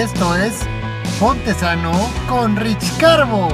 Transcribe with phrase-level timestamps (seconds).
[0.00, 0.54] esto es
[1.18, 1.92] Ponte Sano
[2.26, 3.48] con Rich Carbo.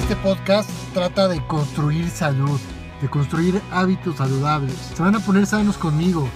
[0.00, 2.58] Este podcast trata de construir salud,
[3.02, 4.72] de construir hábitos saludables.
[4.72, 6.26] Se van a poner sanos conmigo.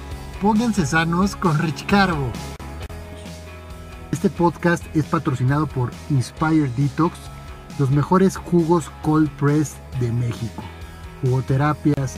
[0.42, 2.30] Pónganse sanos con Rich Carbo.
[4.12, 7.16] Este podcast es patrocinado por Inspire Detox,
[7.78, 10.62] los mejores jugos cold press de México.
[11.22, 12.16] Jugoterapias,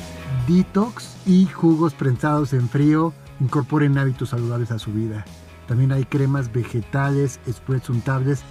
[0.48, 5.24] detox y jugos prensados en frío incorporen hábitos saludables a su vida.
[5.68, 8.42] También hay cremas vegetales, spreads untables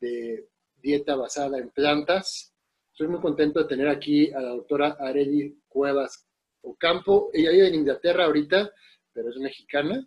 [0.00, 2.52] de dieta basada en plantas.
[2.92, 6.26] Estoy muy contento de tener aquí a la doctora Areli Cuevas
[6.62, 7.30] Ocampo.
[7.32, 8.70] Ella vive en Inglaterra ahorita,
[9.12, 10.06] pero es mexicana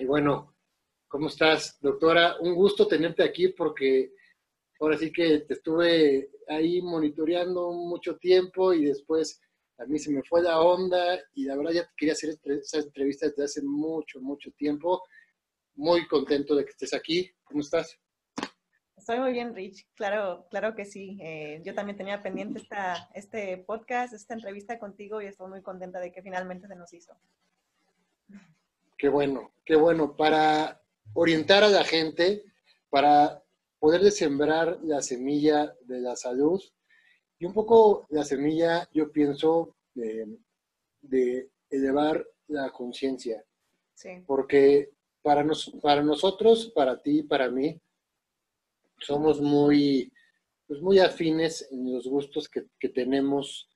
[0.00, 0.56] y bueno,
[1.08, 2.36] ¿cómo estás, doctora?
[2.40, 4.14] Un gusto tenerte aquí porque
[4.80, 9.38] ahora sí que te estuve ahí monitoreando mucho tiempo y después
[9.76, 13.28] a mí se me fue la onda y la verdad ya quería hacer esa entrevista
[13.28, 15.02] desde hace mucho, mucho tiempo.
[15.74, 17.30] Muy contento de que estés aquí.
[17.44, 17.98] ¿Cómo estás?
[18.96, 19.86] Estoy muy bien, Rich.
[19.94, 21.18] Claro, claro que sí.
[21.20, 26.00] Eh, yo también tenía pendiente esta, este podcast, esta entrevista contigo y estoy muy contenta
[26.00, 27.14] de que finalmente se nos hizo.
[29.00, 30.14] Qué bueno, qué bueno.
[30.14, 30.78] Para
[31.14, 32.44] orientar a la gente,
[32.90, 33.42] para
[33.78, 36.62] poder sembrar la semilla de la salud
[37.38, 43.42] y un poco la semilla, yo pienso, de, elevar la conciencia.
[43.94, 44.22] Sí.
[44.26, 44.90] Porque
[45.22, 47.80] para, nos, para nosotros, para ti, para mí,
[48.98, 50.12] somos muy,
[50.66, 53.66] pues muy afines en los gustos que, que tenemos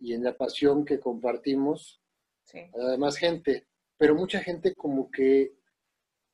[0.00, 2.02] y en la pasión que compartimos
[2.42, 2.58] sí.
[2.58, 3.68] a la demás gente
[4.02, 5.54] pero mucha gente como que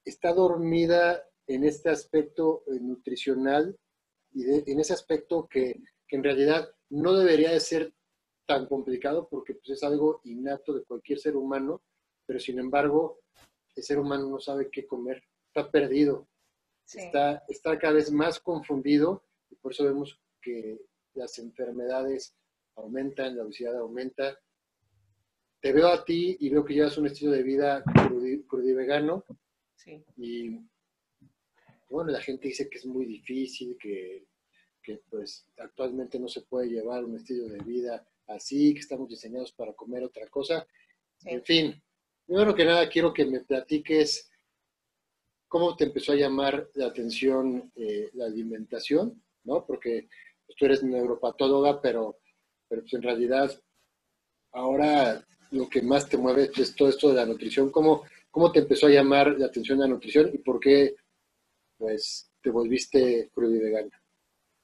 [0.02, 3.78] está dormida en este aspecto eh, nutricional
[4.32, 7.92] y en ese aspecto que, en realidad no debería de ser
[8.46, 11.82] tan complicado porque pues, es algo innato de cualquier ser humano,
[12.24, 13.20] pero sin embargo
[13.76, 16.26] el ser humano no sabe qué comer, está perdido,
[16.90, 20.80] está, está cada vez más confundido y por eso vemos que
[21.12, 22.34] las enfermedades
[22.76, 24.38] aumentan, la obesidad aumenta,
[25.60, 27.82] te veo a ti y veo que llevas un estilo de vida
[28.46, 29.24] crudivegano.
[29.74, 30.02] Sí.
[30.16, 30.58] Y
[31.90, 34.26] bueno, la gente dice que es muy difícil, que,
[34.82, 39.52] que, pues actualmente no se puede llevar un estilo de vida así, que estamos diseñados
[39.52, 40.66] para comer otra cosa.
[41.24, 41.82] En fin,
[42.26, 44.30] primero que nada quiero que me platiques
[45.48, 49.64] cómo te empezó a llamar la atención eh, la alimentación, ¿no?
[49.66, 50.08] Porque
[50.46, 52.18] pues, tú eres neuropatóloga, pero,
[52.68, 53.50] pero pues, en realidad
[54.52, 57.70] ahora lo que más te mueve es todo esto de la nutrición.
[57.70, 60.96] ¿Cómo, cómo te empezó a llamar la atención la nutrición y por qué
[61.76, 64.02] pues, te volviste crudo y vegana?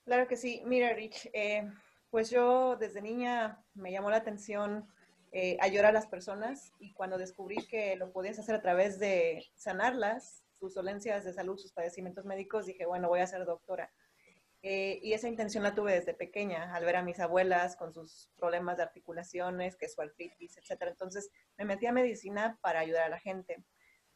[0.04, 0.62] Claro que sí.
[0.66, 1.70] Mira, Rich, eh,
[2.10, 4.86] pues yo desde niña me llamó la atención
[5.32, 9.44] eh, ayudar a las personas y cuando descubrí que lo podías hacer a través de
[9.56, 13.92] sanarlas, sus dolencias de salud, sus padecimientos médicos, dije, bueno, voy a ser doctora.
[14.66, 18.30] Eh, y esa intención la tuve desde pequeña, al ver a mis abuelas con sus
[18.34, 20.84] problemas de articulaciones, que su artritis, etc.
[20.86, 23.62] Entonces me metí a medicina para ayudar a la gente.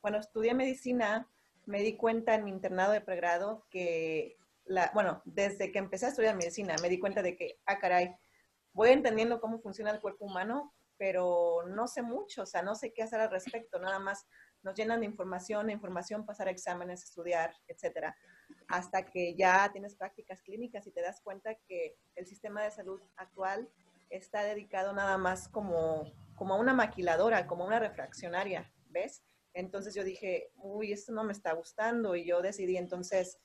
[0.00, 1.28] Cuando estudié medicina,
[1.66, 6.08] me di cuenta en mi internado de pregrado que la, bueno, desde que empecé a
[6.08, 8.16] estudiar medicina, me di cuenta de que, ah, caray,
[8.72, 12.94] voy entendiendo cómo funciona el cuerpo humano, pero no sé mucho, o sea, no sé
[12.94, 14.26] qué hacer al respecto, nada más
[14.62, 18.16] nos llenan de información, de información, pasar exámenes, estudiar, etcétera,
[18.68, 23.00] hasta que ya tienes prácticas clínicas y te das cuenta que el sistema de salud
[23.16, 23.68] actual
[24.10, 29.22] está dedicado nada más como, como a una maquiladora, como a una refraccionaria, ¿ves?
[29.54, 33.38] Entonces yo dije, uy, esto no me está gustando y yo decidí entonces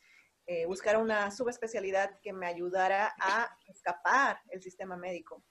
[0.46, 5.44] eh, buscar una subespecialidad que me ayudara a escapar el sistema médico.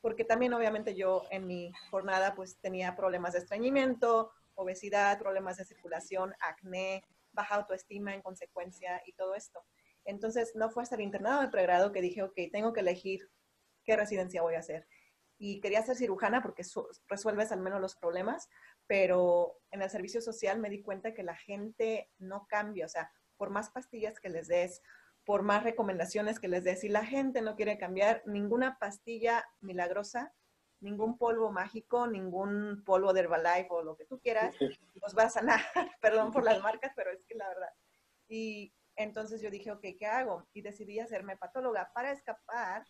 [0.00, 5.64] Porque también obviamente yo en mi jornada pues tenía problemas de estreñimiento, obesidad, problemas de
[5.64, 7.02] circulación, acné,
[7.36, 9.64] baja autoestima en consecuencia y todo esto.
[10.04, 13.30] Entonces no fue hasta el internado de pregrado que dije, ok, tengo que elegir
[13.84, 14.88] qué residencia voy a hacer.
[15.38, 16.64] Y quería ser cirujana porque
[17.08, 18.48] resuelves al menos los problemas,
[18.86, 23.12] pero en el servicio social me di cuenta que la gente no cambia, o sea,
[23.36, 24.82] por más pastillas que les des,
[25.24, 30.32] por más recomendaciones que les des, si la gente no quiere cambiar, ninguna pastilla milagrosa,
[30.80, 35.30] ningún polvo mágico, ningún polvo de Herbalife o lo que tú quieras, los va a
[35.30, 35.60] sanar.
[36.00, 37.70] Perdón por las marcas, pero es que la verdad.
[38.28, 40.46] Y entonces yo dije, ok, ¿qué hago?
[40.52, 42.84] Y decidí hacerme patóloga para escapar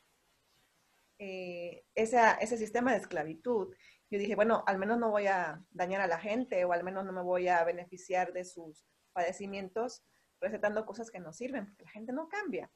[1.19, 3.75] eh, ese sistema de esclavitud.
[4.11, 7.05] Yo dije, bueno, al menos no voy a dañar a la gente o al menos
[7.05, 10.05] no me voy a beneficiar de sus padecimientos
[10.41, 12.71] recetando cosas que no sirven, porque la gente no cambia.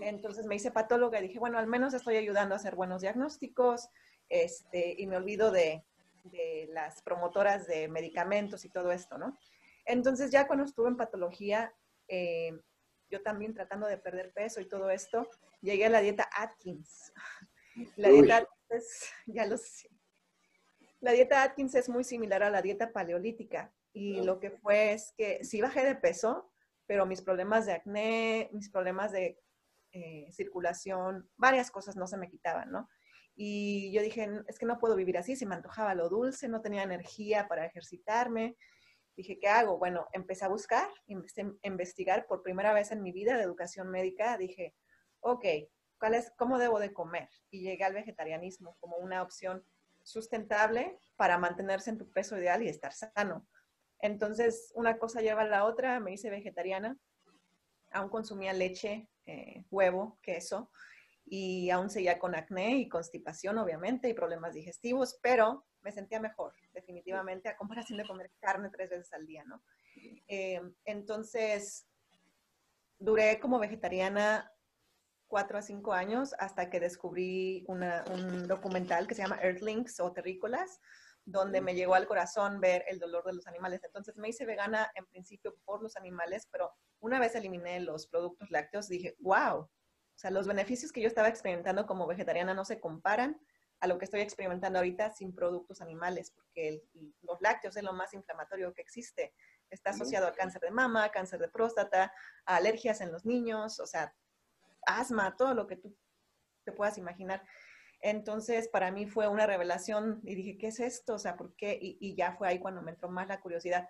[0.00, 3.88] Entonces me hice patóloga y dije, bueno, al menos estoy ayudando a hacer buenos diagnósticos
[4.30, 5.84] este, y me olvido de,
[6.24, 9.38] de las promotoras de medicamentos y todo esto, ¿no?
[9.84, 11.74] Entonces ya cuando estuve en patología,
[12.08, 12.58] eh,
[13.10, 15.28] yo también tratando de perder peso y todo esto,
[15.60, 17.12] llegué a la dieta Atkins.
[17.96, 19.88] La dieta Atkins, ya lo sé.
[21.00, 25.14] La dieta Atkins es muy similar a la dieta paleolítica y lo que fue es
[25.16, 26.52] que sí bajé de peso,
[26.86, 29.38] pero mis problemas de acné, mis problemas de
[29.92, 32.88] eh, circulación, varias cosas no se me quitaban, ¿no?
[33.42, 36.60] Y yo dije, es que no puedo vivir así, se me antojaba lo dulce, no
[36.60, 38.54] tenía energía para ejercitarme.
[39.16, 39.78] Dije, ¿qué hago?
[39.78, 43.88] Bueno, empecé a buscar, empecé a investigar por primera vez en mi vida de educación
[43.88, 44.36] médica.
[44.36, 44.74] Dije,
[45.20, 45.46] ok,
[45.98, 47.30] ¿cuál es, ¿cómo debo de comer?
[47.48, 49.64] Y llegué al vegetarianismo como una opción
[50.02, 53.48] sustentable para mantenerse en tu peso ideal y estar sano.
[54.00, 56.98] Entonces, una cosa lleva a la otra, me hice vegetariana,
[57.90, 60.70] aún consumía leche, eh, huevo, queso,
[61.32, 66.52] y aún seguía con acné y constipación, obviamente, y problemas digestivos, pero me sentía mejor,
[66.72, 69.62] definitivamente, a comparación de comer carne tres veces al día, ¿no?
[70.26, 71.86] Eh, entonces,
[72.98, 74.52] duré como vegetariana
[75.28, 80.80] cuatro a cinco años hasta que descubrí un documental que se llama Earthlings o Terrícolas,
[81.24, 83.84] donde me llegó al corazón ver el dolor de los animales.
[83.84, 88.50] Entonces me hice vegana en principio por los animales, pero una vez eliminé los productos
[88.50, 89.68] lácteos, dije, wow,
[90.20, 93.40] sea, los beneficios que yo estaba experimentando como vegetariana no se comparan
[93.80, 96.82] a lo que estoy experimentando ahorita sin productos animales, porque
[97.22, 99.32] los lácteos es lo más inflamatorio que existe.
[99.70, 102.12] Está asociado a cáncer de mama, cáncer de próstata,
[102.44, 104.14] a alergias en los niños, o sea,
[104.86, 105.96] asma, todo lo que tú
[106.64, 107.42] te puedas imaginar.
[108.02, 111.14] Entonces, para mí fue una revelación y dije, ¿qué es esto?
[111.14, 111.78] O sea, ¿por qué?
[111.80, 113.88] Y, ya fue ahí cuando me entró más la curiosidad.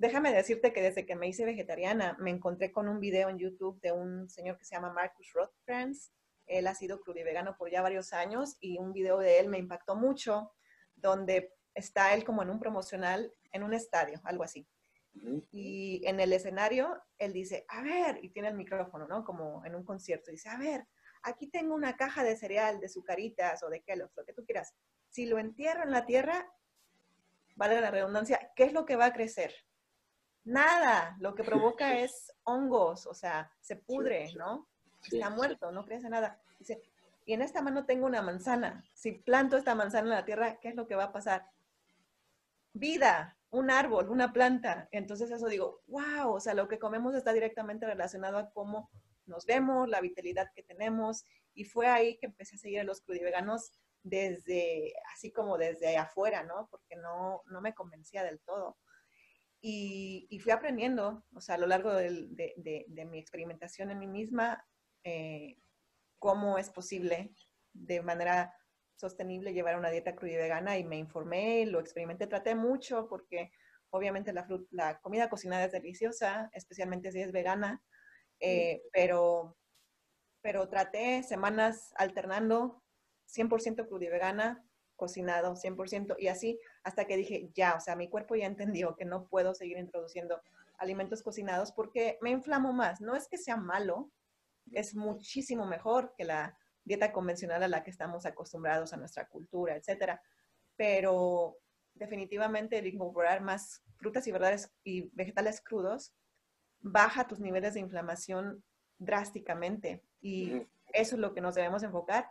[0.00, 3.78] Déjame decirte que desde que me hice vegetariana, me encontré con un video en YouTube
[3.82, 6.10] de un señor que se llama Marcus Rothkranz.
[6.46, 9.96] Él ha sido vegano por ya varios años y un video de él me impactó
[9.96, 10.54] mucho,
[10.96, 14.66] donde está él como en un promocional en un estadio, algo así.
[15.52, 19.22] Y en el escenario, él dice, a ver, y tiene el micrófono, ¿no?
[19.22, 20.86] Como en un concierto, dice, a ver,
[21.24, 24.72] aquí tengo una caja de cereal, de sucaritas o de Kellogg's, lo que tú quieras.
[25.10, 26.50] Si lo entierro en la tierra,
[27.54, 29.52] vale la redundancia, ¿qué es lo que va a crecer?
[30.44, 31.44] Nada, lo que
[31.76, 34.68] provoca es hongos, o sea, se pudre, ¿no?
[35.10, 36.40] Está muerto, no crece nada.
[36.58, 36.82] Dice,
[37.24, 38.84] y en esta mano tengo una manzana.
[38.92, 41.46] Si planto esta manzana en la tierra, ¿qué es lo que va a pasar?
[42.72, 44.88] Vida, un árbol, una planta.
[44.92, 48.90] Entonces eso digo, wow, o sea, lo que comemos está directamente relacionado a cómo
[49.26, 51.24] nos vemos, la vitalidad que tenemos.
[51.54, 56.42] Y fue ahí que empecé a seguir a los crudiveganos desde, así como desde afuera,
[56.42, 56.68] ¿no?
[56.70, 58.76] Porque no, no me convencía del todo.
[59.62, 63.98] Y, y, fui aprendiendo, o sea, a lo largo de, de, de, mi experimentación en
[63.98, 64.66] mí misma,
[65.04, 65.58] eh,
[66.18, 67.34] cómo es posible
[67.74, 68.54] de manera
[68.96, 73.50] sostenible llevar una dieta crudivegana y me informé, lo experimenté, traté mucho porque
[73.90, 77.82] obviamente la, la comida cocinada es deliciosa, especialmente si es vegana,
[78.40, 79.56] eh, pero,
[80.42, 82.82] pero traté semanas alternando
[83.26, 84.64] 100% vegana
[84.96, 89.04] cocinado 100% y así hasta que dije, ya, o sea, mi cuerpo ya entendió que
[89.04, 90.40] no puedo seguir introduciendo
[90.78, 93.00] alimentos cocinados porque me inflamo más.
[93.00, 94.10] No es que sea malo,
[94.72, 99.76] es muchísimo mejor que la dieta convencional a la que estamos acostumbrados a nuestra cultura,
[99.76, 100.22] etcétera.
[100.76, 101.58] Pero
[101.94, 106.14] definitivamente el incorporar más frutas y verduras y vegetales crudos
[106.80, 108.64] baja tus niveles de inflamación
[108.98, 112.30] drásticamente y eso es lo que nos debemos enfocar,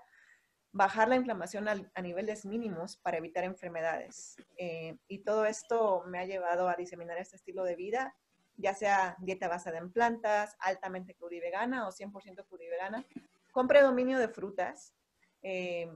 [0.72, 4.36] bajar la inflamación a, niveles mínimos para evitar enfermedades.
[4.58, 8.16] Eh, y todo esto me ha llevado a diseminar este estilo de vida,
[8.56, 13.06] ya sea dieta basada en plantas, altamente vegana o 100% vegana,
[13.52, 14.94] con predominio de frutas,
[15.42, 15.90] eh,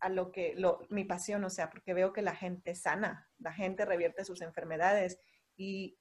[0.00, 0.54] a lo que
[0.90, 5.18] mi pasión, o sea, porque veo que la gente sana, la gente revierte sus enfermedades
[5.56, 5.96] y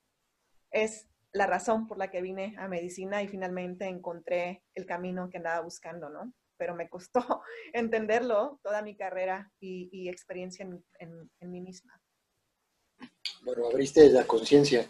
[0.72, 5.38] es la razón por la que vine a medicina y finalmente encontré el camino que
[5.38, 6.34] andaba buscando, ¿no?
[6.64, 7.20] Pero me costó
[7.74, 10.82] entenderlo toda mi carrera y, experiencia en,
[11.42, 12.02] en, mí misma.
[13.42, 14.90] Bueno, abriste la conciencia,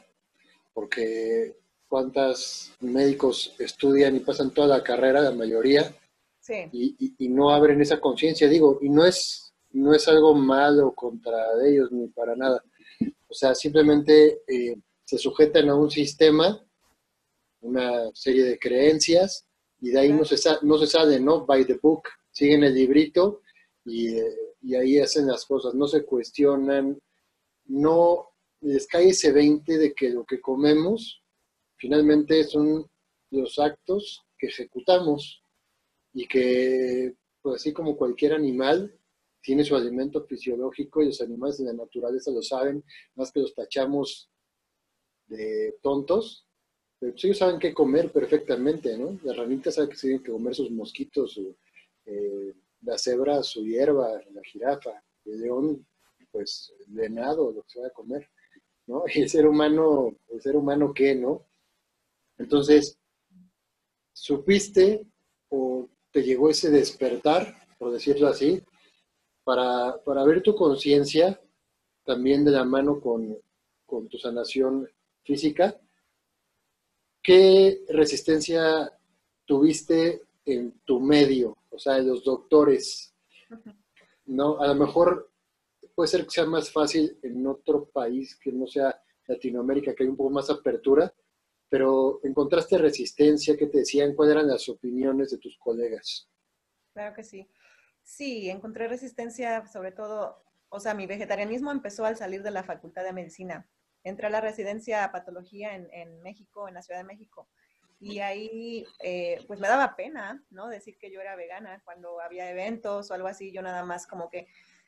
[0.72, 5.96] porque cuántos médicos estudian y pasan toda la carrera, la mayoría,
[6.72, 11.92] y, no abren esa conciencia, digo, y no es, no es algo malo contra ellos
[11.92, 12.64] ni para nada.
[13.28, 14.76] O sea, simplemente eh,
[15.06, 16.64] se sujetan a un sistema,
[17.62, 19.48] una serie de creencias,
[19.84, 21.46] y de ahí no se, no se sale, ¿no?
[21.46, 23.42] By the book, siguen el librito
[23.84, 26.98] y, eh, y ahí hacen las cosas, no se cuestionan,
[27.66, 28.30] no
[28.62, 31.22] les cae ese 20 de que lo que comemos
[31.76, 32.90] finalmente son
[33.32, 35.44] los actos que ejecutamos
[36.14, 38.98] y que, pues así como cualquier animal,
[39.42, 42.86] tiene su alimento fisiológico y los animales de la naturaleza lo saben,
[43.16, 44.30] más que los tachamos
[45.28, 46.43] de tontos,
[47.08, 49.20] ellos saben qué comer perfectamente, ¿no?
[49.24, 51.40] La ranita sabe que tienen que comer sus mosquitos,
[52.06, 55.86] eh, la cebra su hierba, la jirafa, el león,
[56.32, 58.30] pues el venado, lo que se va a comer,
[58.88, 59.04] ¿no?
[59.14, 61.46] Y el ser humano, el ser humano qué, ¿no?
[62.38, 62.98] Entonces,
[64.12, 65.06] supiste
[65.50, 68.62] o te llegó ese despertar, por decirlo así,
[69.44, 71.40] para, ver tu conciencia
[72.06, 73.38] también de la mano con,
[74.10, 74.90] tu sanación
[75.24, 75.80] física.
[77.24, 78.92] ¿Qué resistencia
[79.46, 83.16] tuviste en tu medio, o sea, en los doctores?
[84.26, 84.60] ¿No?
[84.60, 85.32] A lo mejor
[85.96, 90.10] puede ser que sea más fácil en otro país que no sea Latinoamérica, que hay
[90.10, 91.14] un poco más apertura,
[91.70, 93.56] pero ¿encontraste resistencia?
[93.56, 94.14] ¿Qué te decían?
[94.16, 96.28] ¿Cuáles eran las opiniones de tus colegas?
[96.94, 97.50] Claro que sí.
[98.04, 103.04] Sí, encontré resistencia, sobre todo, o sea, mi vegetarianismo empezó al salir de la Facultad
[103.04, 103.66] de Medicina.
[104.04, 107.48] Entré a la residencia a patología en, México, en la Ciudad de México,
[108.00, 110.68] y ahí eh, pues me daba pena, ¿no?
[110.68, 114.30] Decir que yo era vegana cuando había eventos o algo así, yo nada más como
[114.30, 114.48] que,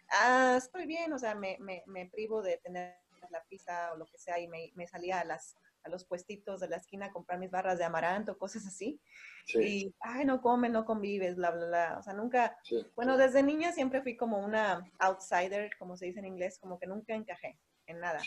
[0.10, 2.98] ah, estoy bien, o sea, me, me, privo de tener
[3.29, 5.55] la pizza o lo que sea y me, me salía a las
[5.86, 9.00] a los puestitos de la esquina a comprar mis barras de amaranto, cosas así.
[9.48, 11.95] Y, ay, no comen, no convives, bla, bla, bla.
[12.00, 12.57] O sea, nunca,
[12.95, 16.88] bueno, desde niña siempre fui como una outsider, como se dice en inglés, como que
[16.88, 18.19] nunca encajé en nada.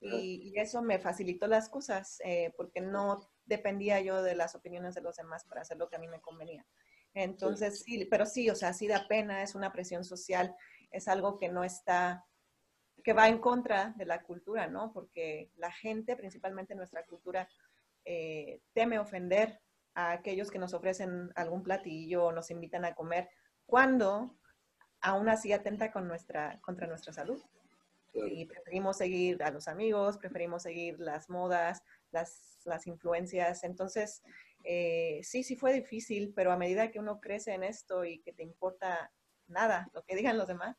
[0.00, 5.00] Y, eso me facilitó las cosas, eh, porque no dependía yo de las opiniones de
[5.00, 6.66] los demás para hacer lo que a mí me convenía.
[7.14, 10.54] Entonces, sí, pero sí, o sea, sí da pena, es una presión social,
[10.90, 12.26] es algo que no está
[13.06, 14.92] que va en contra de la cultura, ¿no?
[14.92, 17.48] Porque la gente, principalmente nuestra cultura,
[18.04, 19.60] eh, teme ofender
[19.94, 23.30] a aquellos que nos ofrecen algún platillo o nos invitan a comer,
[23.64, 24.36] cuando
[25.00, 27.40] aún así atenta con nuestra, contra nuestra salud.
[28.24, 33.64] Y preferimos seguir a los amigos, preferimos seguir las modas, las, las influencias.
[33.64, 34.22] Entonces,
[34.64, 38.32] eh, sí, sí fue difícil, pero a medida que uno crece en esto y que
[38.32, 39.12] te importa
[39.48, 40.76] nada lo que digan los demás,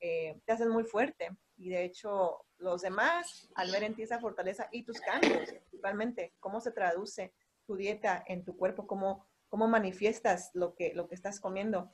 [0.00, 1.30] eh, te haces muy fuerte.
[1.56, 6.34] Y de hecho, los demás, al ver en ti esa fortaleza y tus cambios, principalmente,
[6.40, 7.32] cómo se traduce
[7.66, 11.92] tu dieta en tu cuerpo, cómo, cómo manifiestas lo que, lo que estás comiendo,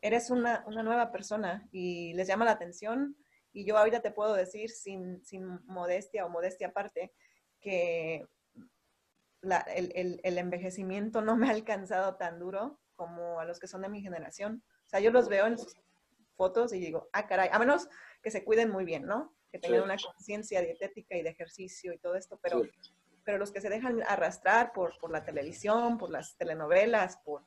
[0.00, 3.16] eres una, una nueva persona y les llama la atención.
[3.52, 7.12] Y yo ahorita te puedo decir, sin, sin modestia o modestia aparte,
[7.60, 8.26] que
[9.42, 13.82] el, el, el, envejecimiento no me ha alcanzado tan duro como a los que son
[13.82, 14.62] de mi generación.
[14.86, 15.76] O sea, yo los veo en sus
[16.36, 17.88] fotos y digo, ah, caray, a menos
[18.22, 19.34] que se cuiden muy bien, ¿no?
[19.50, 22.62] Que tengan una conciencia dietética y de ejercicio y todo esto, pero,
[23.24, 27.44] pero los que se dejan arrastrar por, por la televisión, por las telenovelas, por,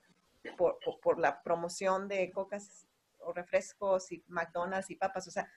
[0.57, 2.87] por, por, la promoción de cocas
[3.19, 5.49] o refrescos y McDonald's y papas, o sea,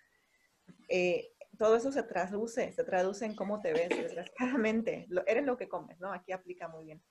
[0.88, 5.08] eh, todo eso se traduce, se traduce en cómo te ves, desgraciadamente.
[5.26, 6.12] eres lo que comes, ¿no?
[6.12, 7.02] Aquí aplica muy bien.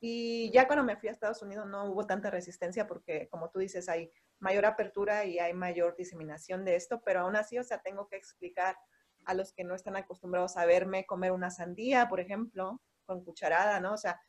[0.00, 3.60] Y ya cuando me fui a Estados Unidos no hubo tanta resistencia porque, como tú
[3.60, 7.80] dices, hay mayor apertura y hay mayor diseminación de esto, pero aún así, o sea,
[7.80, 8.76] tengo que explicar
[9.24, 13.78] a los que no están acostumbrados a verme comer una sandía, por ejemplo, con cucharada,
[13.78, 13.92] ¿no?
[13.92, 14.20] O sea,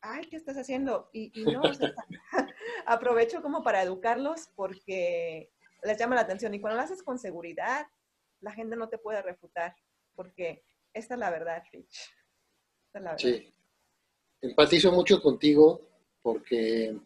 [0.00, 1.08] ay, ¿qué estás haciendo?
[1.12, 1.62] Y, no,
[2.86, 5.50] aprovecho como para educarlos porque
[5.82, 6.54] les llama la atención.
[6.54, 7.86] Y cuando lo haces con seguridad,
[8.44, 9.74] la gente no te puede refutar,
[10.14, 12.10] porque esta es la verdad, Rich.
[13.16, 13.52] Sí.
[14.42, 15.80] Empatizo mucho contigo
[16.22, 16.96] porque,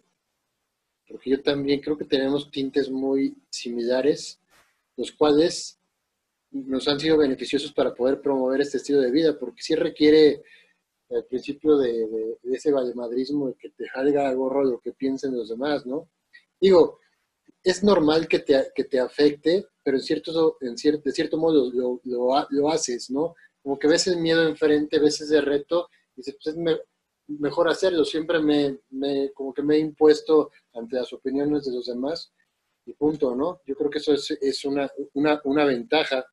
[1.07, 4.40] porque yo también creo que tenemos tintes muy similares,
[4.97, 5.80] los cuales
[6.50, 10.42] nos han sido beneficiosos para poder promover este estilo de vida, porque sí requiere
[11.09, 15.87] el principio de, ese valemadrismo de que te salga gorro lo que piensen los demás,
[15.87, 16.11] ¿no?
[16.61, 16.99] Digo,
[17.62, 21.71] es normal que te, que te afecte, pero en cierto, en cierto, de cierto modo
[21.73, 22.00] lo,
[22.50, 23.35] lo, haces, ¿no?
[23.62, 26.62] Como que ves el miedo enfrente, ves ese reto y dices, pues es
[27.38, 28.05] mejor hacerlo.
[28.05, 32.33] Siempre me, me, como que me he impuesto ante las opiniones de los demás
[32.87, 33.61] y punto, ¿no?
[33.67, 36.25] Yo creo que eso es, es una, una, una ventaja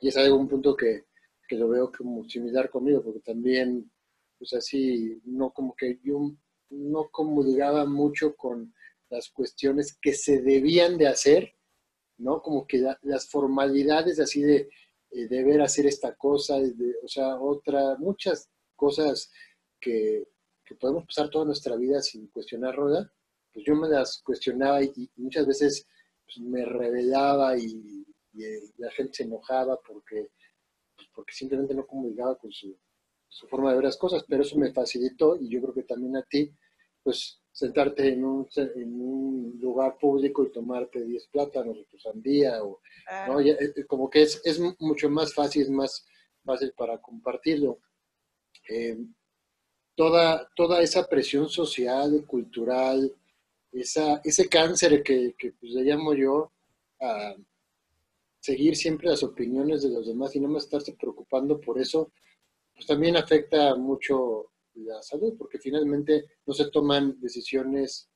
[0.00, 1.06] y es algo, un punto que,
[1.46, 3.90] que lo veo como similar conmigo, porque también,
[4.38, 6.32] pues así, no como que yo
[6.70, 8.74] no comulgaba mucho con
[9.10, 11.54] las cuestiones que se debían de hacer,
[12.18, 12.42] ¿no?
[12.42, 14.68] Como que las formalidades así de
[15.10, 19.30] eh, deber hacer esta cosa, de, o sea, otra, muchas cosas
[19.80, 20.28] que,
[20.64, 23.12] que, podemos pasar toda nuestra vida sin cuestionar, Roda,
[23.52, 25.86] pues yo me las cuestionaba y, muchas veces
[26.24, 28.04] pues, me revelaba y,
[28.38, 30.28] eh, la gente se enojaba porque
[31.16, 32.76] porque simplemente no comunicaba con su,
[33.48, 36.22] forma de ver las cosas, pero eso me facilitó y yo creo que también a
[36.22, 36.54] ti,
[37.02, 42.62] pues sentarte en un, en un lugar público y tomarte 10 plátanos o tu sandía,
[42.62, 42.82] o,
[43.40, 46.06] eh, eh, como que es, es, mucho más fácil, es más
[46.44, 47.78] fácil para compartirlo.
[48.68, 48.98] Eh,
[49.94, 53.10] toda, toda esa presión social, cultural,
[53.72, 56.52] esa, ese cáncer que, que pues, le llamo yo,
[57.00, 57.36] a
[58.38, 62.12] seguir siempre las opiniones de los demás y no más estarse preocupando por eso,
[62.74, 68.08] pues también afecta mucho la salud, porque finalmente no se toman decisiones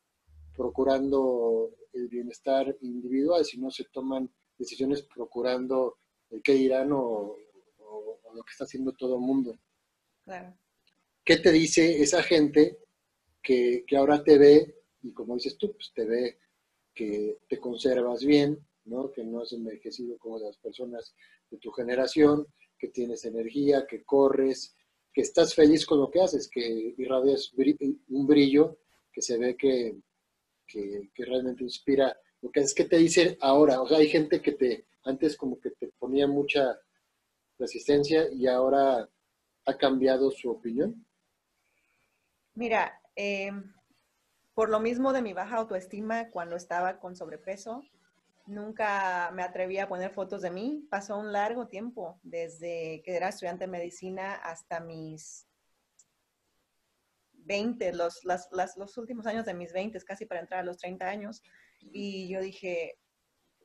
[0.54, 5.98] procurando el bienestar individual, sino se toman decisiones procurando
[6.30, 7.36] el qué dirán o,
[8.32, 9.58] lo que está haciendo todo el mundo.
[10.22, 10.56] Claro.
[11.24, 12.78] ¿Qué te dice esa gente
[13.42, 16.38] que, que ahora te ve y como dices tú, pues te ve
[16.94, 18.64] que te conservas bien,
[19.14, 21.14] que no has envejecido como las personas
[21.50, 22.46] de tu generación,
[22.78, 24.74] que tienes energía, que corres,
[25.20, 27.52] que estás feliz con lo que haces, que irradias
[28.08, 28.78] un brillo
[29.12, 29.98] que se ve que,
[31.14, 33.82] realmente inspira lo que es que te dicen ahora.
[33.82, 36.80] O sea, hay gente que te antes como que te ponía mucha
[37.58, 39.06] resistencia y ahora
[39.66, 41.04] ha cambiado su opinión.
[42.54, 43.52] Mira, eh,
[44.54, 47.82] por lo mismo de mi baja autoestima cuando estaba con sobrepeso,
[48.46, 50.86] Nunca me atreví a poner fotos de mí.
[50.90, 55.46] Pasó un largo tiempo, desde que era estudiante de medicina hasta mis
[57.32, 61.42] 20, los, los últimos años de mis 20, casi para entrar a los 30 años.
[61.80, 62.98] Y yo dije,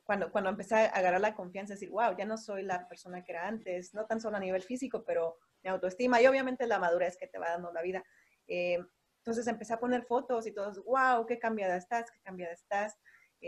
[0.04, 3.32] cuando, cuando empecé a agarrar la confianza, decir, wow, ya no soy la persona que
[3.32, 7.16] era antes, no tan solo a nivel físico, pero mi autoestima y obviamente la madurez
[7.16, 8.04] que te va dando la vida.
[8.46, 8.78] Eh,
[9.18, 12.96] entonces empecé a poner fotos y todos, wow, qué cambiada estás, qué cambiada estás.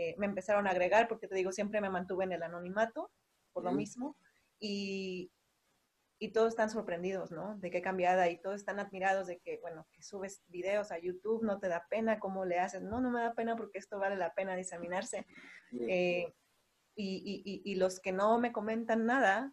[0.01, 3.11] Eh, me empezaron a agregar, porque te digo, siempre me mantuve en el anonimato,
[3.51, 4.15] por lo mismo,
[4.57, 5.29] y,
[6.19, 7.57] y, todos están sorprendidos, ¿no?
[7.57, 11.43] De qué cambiada, y todos están admirados de que, bueno, que subes videos a YouTube,
[11.43, 12.81] no te da pena, ¿cómo le haces?
[12.81, 15.25] No, no me da pena porque esto vale la pena diseminarse.
[15.81, 16.33] Eh,
[16.95, 19.51] y, y, y, los que no me comentan nada,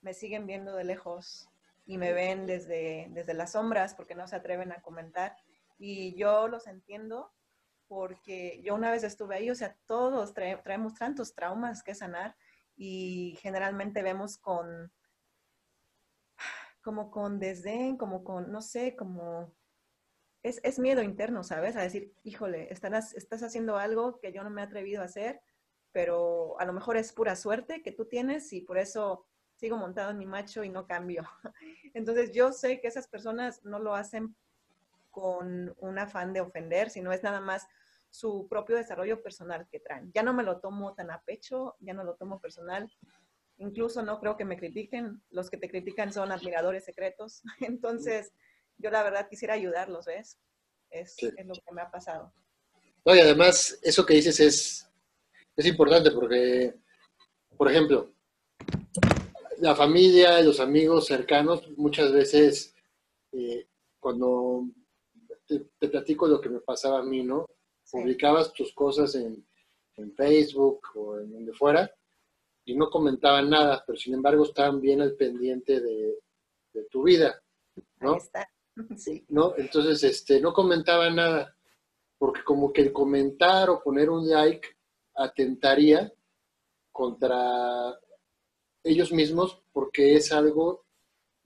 [0.00, 1.48] me siguen viendo de lejos
[1.86, 5.34] y me ven desde, desde las sombras porque no se atreven a comentar.
[5.76, 7.32] Y yo los entiendo
[7.88, 12.36] porque yo una vez estuve ahí, o sea, todos traemos tantos traumas que sanar
[12.76, 14.92] y generalmente vemos con,
[16.82, 19.52] como con desdén, como con, no sé, como,
[20.42, 21.76] es, miedo interno, ¿sabes?
[21.76, 25.40] A decir, híjole, estás, estás haciendo algo que yo no me he atrevido a hacer,
[25.92, 30.10] pero a lo mejor es pura suerte que tú tienes y por eso sigo montado
[30.10, 31.24] en mi macho y no cambio.
[31.94, 34.36] Entonces yo sé que esas personas no lo hacen
[35.20, 37.66] con un afán de ofender, sino es nada más
[38.10, 40.10] su propio desarrollo personal que traen.
[40.14, 42.90] Ya no me lo tomo tan a pecho, ya no lo tomo personal.
[43.58, 45.22] Incluso no creo que me critiquen.
[45.30, 47.42] Los que te critican son admiradores secretos.
[47.60, 48.32] Entonces,
[48.78, 50.38] yo la verdad quisiera ayudarlos, ¿ves?
[50.90, 52.32] Es, lo que me ha pasado.
[53.04, 54.90] No, y además, eso que dices es,
[55.56, 56.74] es importante porque,
[57.56, 58.14] por ejemplo,
[59.58, 62.74] la familia, los amigos cercanos, muchas veces,
[63.32, 63.66] eh,
[64.00, 64.64] cuando
[65.48, 67.46] te, platico lo que me pasaba a mí, ¿no?
[67.90, 69.44] Publicabas tus cosas en,
[70.16, 71.90] Facebook o en donde fuera
[72.64, 76.20] y no comentaban nada, pero sin embargo estaban bien al pendiente de,
[76.88, 77.42] tu vida,
[78.00, 78.16] ¿no?
[78.96, 79.24] Sí.
[79.30, 79.54] ¿no?
[79.56, 81.56] Entonces, este, no comentaba nada,
[82.16, 84.68] porque como que el comentar o poner un like
[85.16, 86.12] atentaría
[86.92, 87.98] contra
[88.84, 90.84] ellos mismos, porque es algo,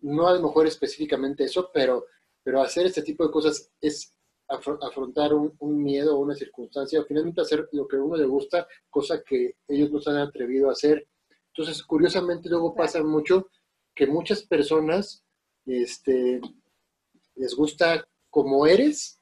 [0.00, 2.04] no a lo mejor específicamente eso, pero,
[2.42, 4.16] pero hacer este tipo de cosas es
[4.48, 8.66] afrontar un, miedo o una circunstancia, o finalmente hacer lo que a uno le gusta,
[8.90, 11.08] cosa que ellos no se han atrevido a hacer.
[11.48, 13.48] Entonces, curiosamente, luego pasa mucho
[13.94, 15.24] que muchas personas
[15.66, 16.40] este,
[17.36, 19.20] les gusta como eres,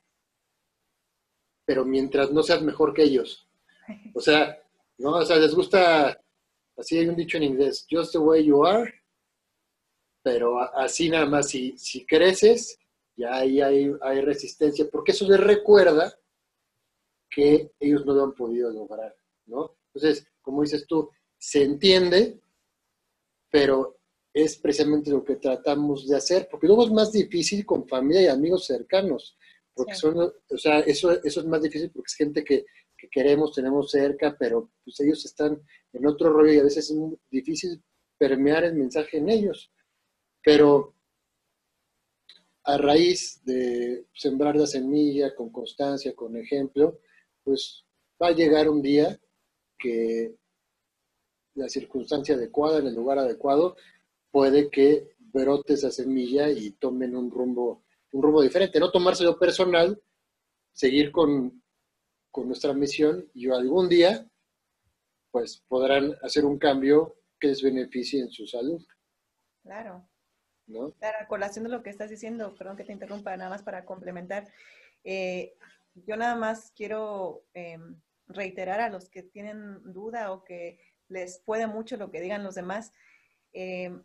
[1.64, 3.46] pero mientras no seas mejor que ellos.
[4.14, 4.56] O sea,
[4.98, 5.16] ¿no?
[5.16, 6.20] O sea, les gusta,
[6.76, 8.92] así hay un dicho en inglés, just the way you are,
[10.22, 12.78] pero así nada más, si, si creces,
[13.20, 16.18] ya ahí hay, hay resistencia, porque eso les recuerda
[17.28, 19.14] que ellos no lo han podido lograr,
[19.46, 19.76] ¿no?
[19.92, 22.40] Entonces, como dices tú, se entiende,
[23.50, 23.98] pero
[24.33, 28.26] es precisamente lo que tratamos de hacer, porque luego es más difícil con familia y
[28.26, 29.37] amigos cercanos,
[29.74, 32.64] porque son, o sea, eso, eso es más difícil porque es gente que,
[32.96, 35.61] que, queremos, tenemos cerca, pero pues ellos están
[35.92, 37.83] en otro rollo y a veces es muy difícil
[38.18, 39.72] permear el mensaje en ellos.
[40.42, 40.94] Pero
[42.74, 47.00] a raíz de sembrar la semilla con constancia, con ejemplo,
[47.42, 47.85] pues
[48.22, 49.18] va a llegar un día
[49.78, 50.37] que
[51.54, 53.76] la circunstancia adecuada, en el lugar adecuado,
[54.30, 58.78] puede que brote esa semilla y tomen un rumbo, un rumbo diferente.
[58.78, 60.00] No tomárselo personal,
[60.72, 61.61] seguir con,
[62.37, 64.26] nuestra misión y algún día
[65.33, 68.80] pues podrán hacer un cambio que les beneficie en su salud.
[69.62, 70.10] Claro.
[70.70, 70.94] ¿No?
[71.28, 74.48] Colación de lo que estás diciendo, perdón que te interrumpa, nada más para complementar.
[75.04, 75.54] Eh,
[75.94, 80.78] yo nada más quiero em, reiterar a los que tienen duda o que
[81.09, 82.92] les puede mucho lo que digan los demás.
[83.52, 84.02] Em,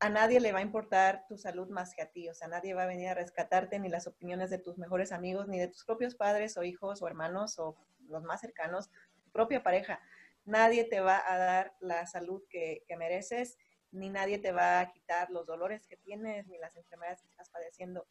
[0.00, 2.74] a nadie le va a importar tu salud más que a ti, o sea, nadie
[2.74, 5.84] va a venir a rescatarte ni las opiniones de tus mejores amigos, ni de tus
[5.84, 7.74] propios padres o hijos o hermanos o
[8.08, 8.90] los más cercanos,
[9.22, 10.00] tu propia pareja.
[10.44, 13.56] Nadie te va a dar la salud que, mereces,
[13.94, 17.50] ni nadie te va a quitar los dolores que tienes, ni las enfermedades que estás
[17.50, 18.06] padeciendo.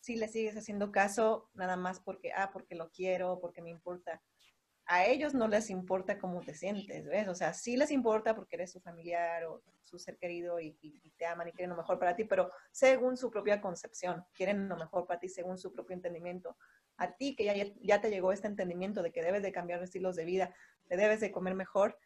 [0.00, 4.22] Si le sigues haciendo caso, nada más porque, ah, porque lo quiero, porque me importa
[4.88, 7.28] a ellos no les importa cómo te sientes, ¿ves?
[7.28, 10.72] O sea, sí les importa porque eres su familiar o su ser querido y,
[11.18, 14.76] te aman y quieren lo mejor para ti, pero según su propia concepción, quieren lo
[14.76, 16.56] mejor para ti según su propio entendimiento.
[16.96, 20.16] A ti que ya, ya te llegó este entendimiento de que debes de cambiar estilos
[20.16, 20.54] de vida,
[20.86, 21.98] te debes de comer mejor,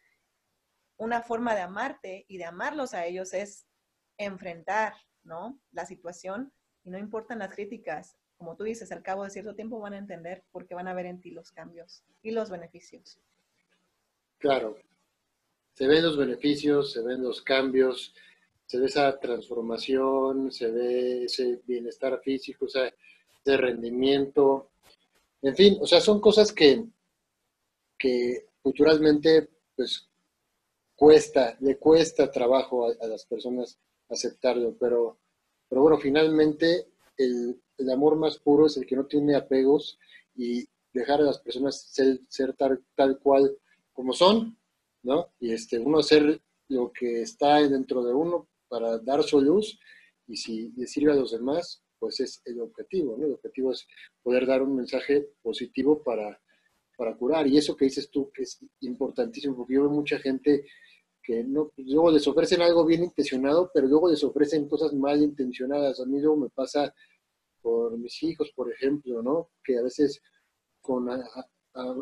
[0.97, 3.65] una forma de amarte y de amarlos a ellos es
[4.17, 5.59] enfrentar, ¿no?
[5.71, 6.51] La situación
[6.83, 9.97] y no importan las críticas, como tú dices, al cabo de cierto tiempo van a
[9.97, 13.19] entender porque van a ver en ti los cambios y los beneficios.
[14.37, 14.77] Claro,
[15.73, 18.13] se ven los beneficios, se ven los cambios,
[18.65, 22.93] se ve esa transformación, se ve ese bienestar físico, o sea,
[23.45, 24.71] ese rendimiento,
[25.41, 26.83] en fin, o sea, son cosas que,
[27.97, 30.09] que culturalmente, pues,
[31.03, 35.19] cuesta, le cuesta trabajo a, a las personas aceptarlo, pero,
[35.67, 36.87] pero bueno, finalmente
[37.17, 39.99] el, el amor más puro es el que no tiene apegos
[40.33, 43.53] y dejar a las personas ser, ser tal, tal cual
[43.91, 44.57] como son,
[45.01, 45.33] ¿no?
[45.41, 49.77] Y este, uno hacer lo que está dentro de uno para dar su luz
[50.25, 53.25] y si le sirve a los demás, pues es el objetivo, ¿no?
[53.25, 53.85] El objetivo es
[54.21, 56.41] poder dar un mensaje positivo para,
[56.95, 57.45] para curar.
[57.45, 60.65] Y eso que dices tú, que es importantísimo, porque yo veo mucha gente
[61.23, 65.21] que no, pues, luego les ofrecen algo bien intencionado, pero luego les ofrecen cosas mal
[65.21, 65.99] intencionadas.
[65.99, 66.93] A mí luego me pasa
[67.61, 69.51] por mis hijos, por ejemplo, ¿no?
[69.63, 70.21] Que a veces
[70.81, 71.09] con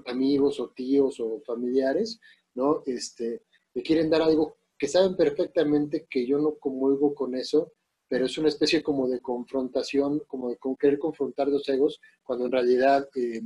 [0.08, 2.20] amigos o tíos o familiares,
[2.56, 2.84] ¿no?
[2.86, 7.74] Este, me quieren dar algo que saben perfectamente que yo no comulgo con eso,
[8.08, 12.52] pero es una especie como de confrontación, como de querer confrontar los egos, cuando en
[12.52, 13.42] realidad eh,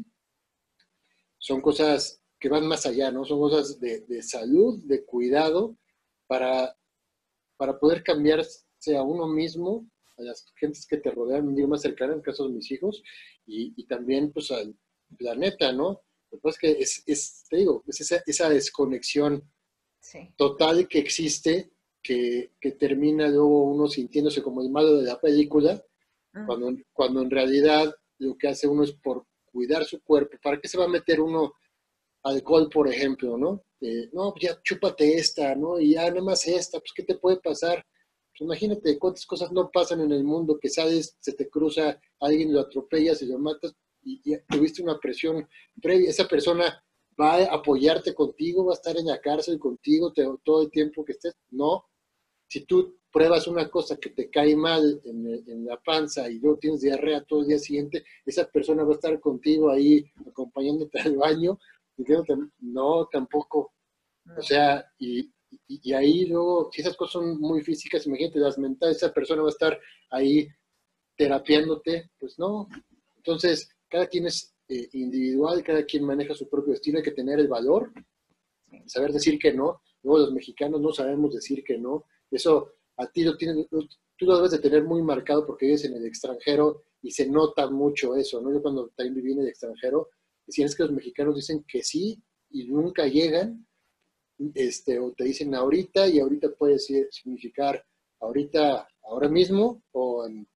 [1.38, 3.26] son cosas que van más allá, ¿no?
[3.26, 5.76] Son cosas de, de salud, de cuidado,
[6.28, 6.78] para,
[7.58, 12.12] para poder cambiarse a uno mismo a las gentes que te rodean, digo más cercana,
[12.12, 13.02] en el caso de mis hijos,
[13.48, 14.78] y, también pues al
[15.18, 16.04] planeta, ¿no?
[16.30, 19.52] Lo que pasa es que es, es te digo, es esa, esa desconexión
[20.38, 25.84] total que existe, que, que, termina luego uno sintiéndose como el malo de la película,
[26.34, 26.46] mm.
[26.46, 30.38] cuando, cuando en realidad lo que hace uno es por cuidar su cuerpo.
[30.44, 31.56] ¿Para qué se va a meter uno
[32.26, 33.64] alcohol, por ejemplo, no?
[34.14, 35.80] no, pues ya chúpate esta, ¿no?
[35.80, 37.86] Y ya nada más esta, pues ¿qué te puede pasar?
[38.32, 42.54] Pues imagínate cuántas cosas no pasan en el mundo, que sabes, se te cruza, alguien
[42.54, 45.48] lo atropellas y lo matas y, tuviste una presión
[45.82, 46.10] previa.
[46.10, 46.84] Esa persona
[47.20, 51.14] va a apoyarte contigo, va a estar en la cárcel contigo todo el tiempo que
[51.14, 51.36] estés.
[51.50, 51.86] No.
[52.48, 56.82] Si tú pruebas una cosa que te cae mal en, la panza y luego tienes
[56.82, 61.58] diarrea todo el día siguiente, esa persona va a estar contigo ahí acompañándote al baño,
[62.60, 63.74] no, tampoco.
[64.38, 65.32] O sea, y,
[65.68, 69.50] y, ahí luego, si esas cosas son muy físicas, imagínate las mentales, esa persona va
[69.50, 69.80] a estar
[70.10, 70.48] ahí
[71.16, 72.68] terapiándote, pues no.
[73.18, 77.40] Entonces, cada quien es eh, individual, cada quien maneja su propio destino, hay que tener
[77.40, 77.92] el valor,
[78.88, 79.82] saber decir que no.
[80.04, 82.06] Luego los mexicanos no sabemos decir que no.
[82.30, 85.94] Eso a ti lo tienes, tú lo debes de tener muy marcado porque vives en
[85.94, 88.52] el extranjero y se nota mucho eso, ¿no?
[88.52, 90.10] Yo cuando también viví en el extranjero,
[90.46, 93.66] decían es que los mexicanos dicen que sí y nunca llegan,
[94.54, 97.84] este, o te dicen ahorita y ahorita puede significar
[98.20, 100.48] ahorita, ahora mismo o en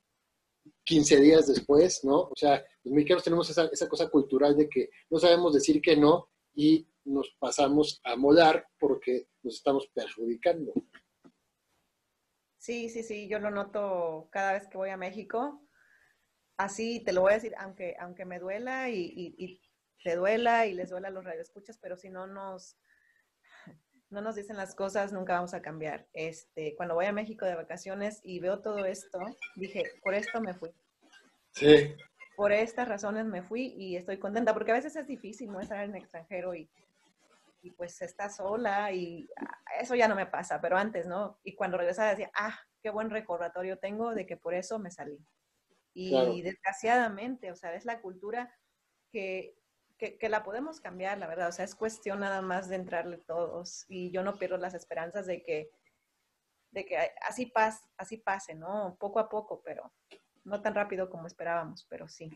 [0.83, 2.21] 15 días después, ¿no?
[2.21, 5.95] O sea, los mexicanos tenemos esa, esa cosa cultural de que no sabemos decir que
[5.95, 10.73] no y nos pasamos a molar porque nos estamos perjudicando.
[12.57, 15.65] Sí, sí, sí, yo lo noto cada vez que voy a México.
[16.57, 19.61] Así te lo voy a decir, aunque, aunque me duela y
[20.03, 22.77] te duela y les duela a los radioescuchas, pero si no nos,
[24.09, 26.07] no nos dicen las cosas, nunca vamos a cambiar.
[26.13, 29.19] Este, cuando voy a México de vacaciones y veo todo esto,
[29.55, 30.71] dije, por esto me fui.
[31.51, 31.95] Sí.
[32.35, 35.59] Por estas razones me fui y estoy contenta, porque a veces es difícil, ¿no?
[35.59, 36.69] Estar en extranjero y,
[37.61, 41.37] y pues está sola y ah, eso ya no me pasa, pero antes, ¿no?
[41.43, 45.19] Y cuando regresaba decía, ah, qué buen recordatorio tengo de que por eso me salí.
[45.93, 48.55] Y desgraciadamente, o sea, es la cultura
[49.11, 49.58] que
[49.99, 51.49] que, la podemos cambiar, la verdad.
[51.49, 53.85] O sea, es cuestión nada más de entrarle todos.
[53.89, 55.69] Y yo no pierdo las esperanzas de que,
[56.71, 58.95] de que así, pase, así pase, ¿no?
[58.99, 59.91] Poco a poco, pero
[60.45, 62.31] no tan rápido como esperábamos, pero sí.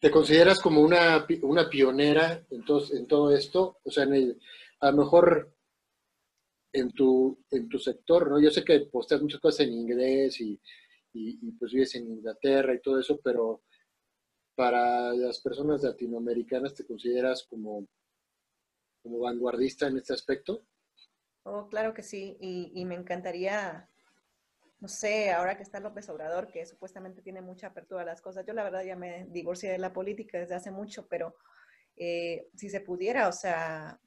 [0.00, 3.78] ¿Te consideras como una, una pionera en todo, en todo esto?
[3.84, 4.40] O sea, en el,
[4.80, 5.54] a lo mejor
[6.72, 8.40] en tu, en tu sector, ¿no?
[8.40, 10.58] Yo sé que posteas muchas cosas en inglés y,
[11.12, 13.62] y, y pues vives en Inglaterra y todo eso, pero
[14.54, 17.86] para las personas latinoamericanas te consideras como,
[19.02, 20.64] como vanguardista en este aspecto?
[21.44, 23.88] Oh, claro que sí, y, me encantaría,
[24.78, 28.46] no sé, ahora que está López Obrador, que supuestamente tiene mucha apertura a las cosas,
[28.46, 31.34] yo la verdad ya me divorcié de la política desde hace mucho, pero
[31.96, 34.00] eh, si se pudiera, o sea,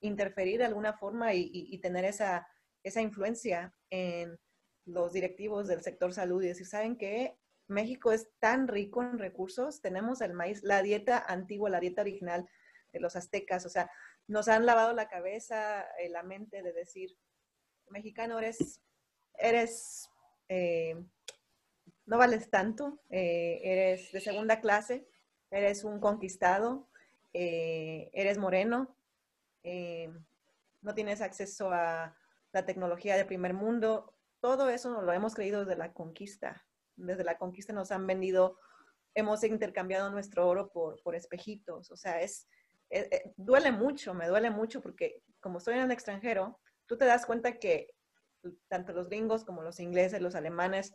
[0.00, 2.46] interferir de alguna forma y, y, tener esa,
[2.84, 4.38] esa influencia en
[4.84, 7.36] los directivos del sector salud y decir, ¿saben qué?
[7.68, 12.48] México es tan rico en recursos, tenemos el maíz, la dieta antigua, la dieta original
[12.92, 13.90] de los aztecas, o sea,
[14.26, 17.16] nos han lavado la cabeza, eh, la mente de decir,
[17.90, 18.80] mexicano eres,
[19.34, 20.10] eres,
[20.48, 20.96] eh,
[22.06, 25.06] no vales tanto, eh, eres de segunda clase,
[25.50, 26.88] eres un conquistado,
[27.32, 28.96] eres moreno,
[29.62, 32.16] no tienes acceso a
[32.52, 36.67] la tecnología del primer mundo, todo eso nos lo hemos creído desde la conquista
[36.98, 38.58] desde la conquista nos han vendido,
[39.14, 41.90] hemos intercambiado nuestro oro por, por espejitos.
[41.90, 42.48] O sea, es,
[42.90, 47.04] eh, eh, duele mucho, me duele mucho porque como estoy en el extranjero, tú te
[47.04, 47.94] das cuenta que
[48.68, 50.94] tanto los gringos como los ingleses, los alemanes,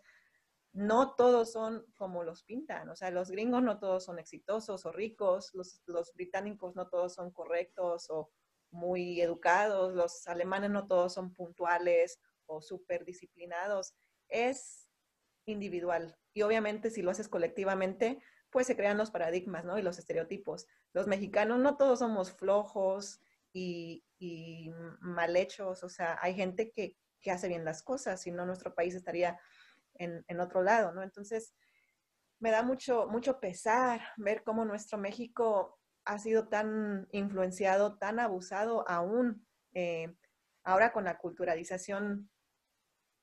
[0.74, 2.90] no todos son como los pintan.
[2.90, 7.14] O sea, los gringos no todos son exitosos o ricos, los, los británicos no todos
[7.14, 8.32] son correctos o
[8.72, 13.94] muy educados, los alemanes no todos son puntuales o súper disciplinados.
[14.30, 14.83] Es
[15.46, 16.18] individual.
[16.34, 19.78] Y obviamente si lo haces colectivamente, pues se crean los paradigmas, ¿no?
[19.78, 20.68] Y los estereotipos.
[20.94, 23.20] Los mexicanos no todos somos flojos
[23.52, 24.04] y,
[25.02, 26.98] mal hechos, o sea, hay gente que,
[27.30, 29.40] hace bien las cosas, si no nuestro país estaría
[29.96, 31.04] en, en, otro lado, ¿no?
[31.04, 31.54] Entonces,
[32.40, 38.88] me da mucho, mucho pesar ver cómo nuestro México ha sido tan influenciado, tan abusado
[38.90, 40.14] aún eh,
[40.64, 42.30] ahora con la culturalización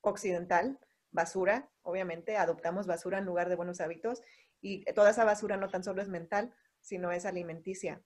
[0.00, 0.78] occidental,
[1.10, 4.22] basura, obviamente, adoptamos basura en lugar de buenos hábitos
[4.60, 8.02] y toda esa basura no tan solo es mental, sino es alimenticia.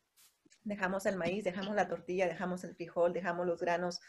[0.62, 4.00] Dejamos el maíz, dejamos la tortilla, dejamos el frijol, dejamos los granos,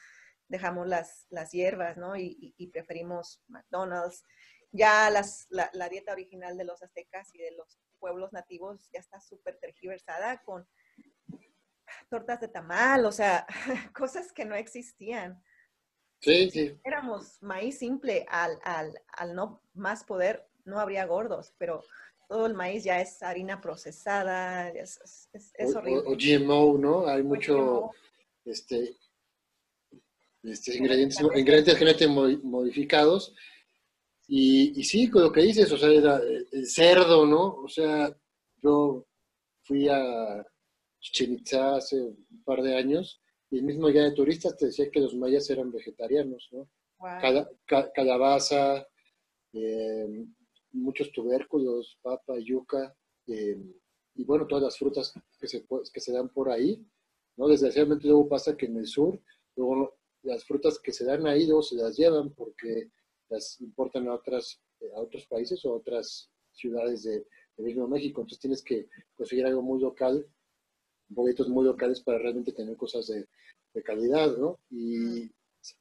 [0.47, 2.15] dejamos las, las hierbas, ¿no?
[2.15, 4.23] Y, preferimos McDonald's.
[4.71, 8.99] Ya las, la, la, dieta original de los aztecas y de los pueblos nativos ya
[8.99, 10.67] está súper tergiversada con
[12.10, 13.45] tortas de tamal, o sea,
[13.93, 15.41] cosas que no existían.
[16.26, 16.76] Sí, sí.
[16.84, 21.84] Éramos maíz simple, al, al, al no más poder, no habría gordos, pero
[22.28, 26.02] todo el maíz ya es harina procesada, es, es, horrible.
[26.08, 27.06] O, GMO, ¿no?
[27.06, 27.92] Hay mucho,
[28.44, 28.98] este,
[30.42, 33.36] este, ingredientes, ingredientes genéticamente modificados.
[34.28, 36.20] Y, y, sí, con lo que dices, o sea, era
[36.52, 37.58] el cerdo, ¿no?
[37.58, 38.12] O sea,
[38.64, 39.06] yo
[39.62, 40.44] fui a
[41.00, 43.22] Chichen hace un par de años
[43.56, 46.70] y el mismo ya de turistas te decía que los mayas eran vegetarianos, ¿no?
[47.94, 48.86] calabaza,
[49.54, 50.26] eh,
[50.74, 52.94] muchos tubérculos, papa, yuca,
[53.28, 53.58] eh,
[54.15, 56.86] y bueno, todas las frutas que se, que se dan por ahí,
[57.38, 57.48] ¿no?
[57.48, 59.22] Desgraciadamente luego pasa que en el sur,
[59.56, 62.91] luego las frutas que se dan ahí luego se las llevan porque
[63.30, 64.62] las importan a, otras,
[64.98, 67.26] a otros países o a otras ciudades de,
[67.58, 68.20] mismo México.
[68.20, 70.28] Entonces tienes que conseguir algo muy local,
[71.08, 73.26] boletos muy locales para realmente tener cosas de,
[73.84, 74.60] calidad, ¿no?
[74.70, 75.32] Y,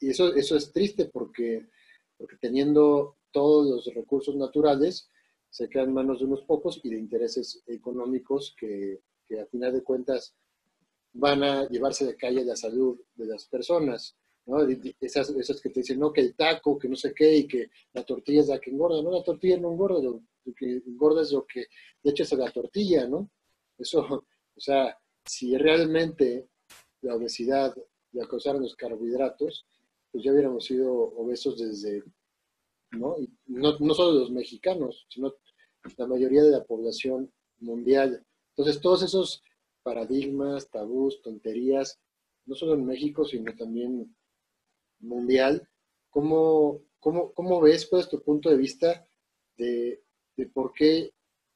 [0.01, 1.69] eso, eso es triste porque,
[2.17, 5.11] porque teniendo todos los recursos naturales,
[5.51, 9.73] se quedan en manos de unos pocos y de intereses económicos que, que a final
[9.73, 10.35] de cuentas
[11.13, 14.17] van a llevarse de calle la salud de las personas.
[14.47, 14.67] ¿no?
[15.01, 17.71] Esas, esas que te dicen, no, que el taco, que no sé qué, y que
[17.93, 19.03] la tortilla es la que engorda.
[19.03, 20.23] No, la tortilla no engorda, lo,
[20.57, 21.67] que engorda es lo que
[22.03, 23.31] le echas a la tortilla, ¿no?
[23.79, 26.49] Eso, o sea, si realmente
[27.05, 27.75] la obesidad
[28.12, 29.67] la causaran los carbohidratos,
[30.11, 32.03] pues ya hubiéramos sido obesos desde,
[32.93, 33.17] ¿no?
[33.47, 35.35] no, no solo los mexicanos, sino
[35.97, 38.25] la mayoría de la población mundial.
[38.51, 39.43] Entonces, todos esos
[39.83, 41.99] paradigmas, tabús, tonterías,
[42.47, 44.14] no solo en México, sino también
[45.01, 45.69] mundial.
[46.11, 49.07] ¿Cómo, cómo, cómo ves, pues, tu punto de vista
[49.57, 50.03] de,
[50.37, 51.12] de, por qué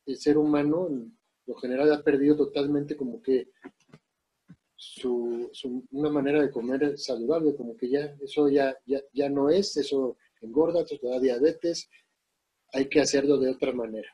[0.06, 3.50] el ser humano, en lo general, ha perdido totalmente como que
[4.78, 5.50] su,
[5.90, 10.16] una manera de comer saludable, como que ya eso ya, ya, ya no es, eso
[10.40, 11.90] engorda, eso te da diabetes,
[12.72, 14.08] hay que hacerlo de otra manera.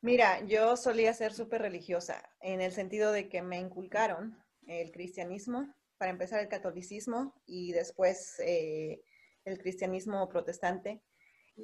[0.00, 4.36] Mira, yo solía ser súper religiosa en el sentido de que me inculcaron
[4.66, 9.00] el cristianismo, para empezar el catolicismo y después eh,
[9.44, 11.00] el cristianismo protestante.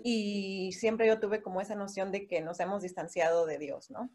[0.05, 4.11] Y siempre yo tuve como esa noción de que nos hemos distanciado de Dios, ¿no?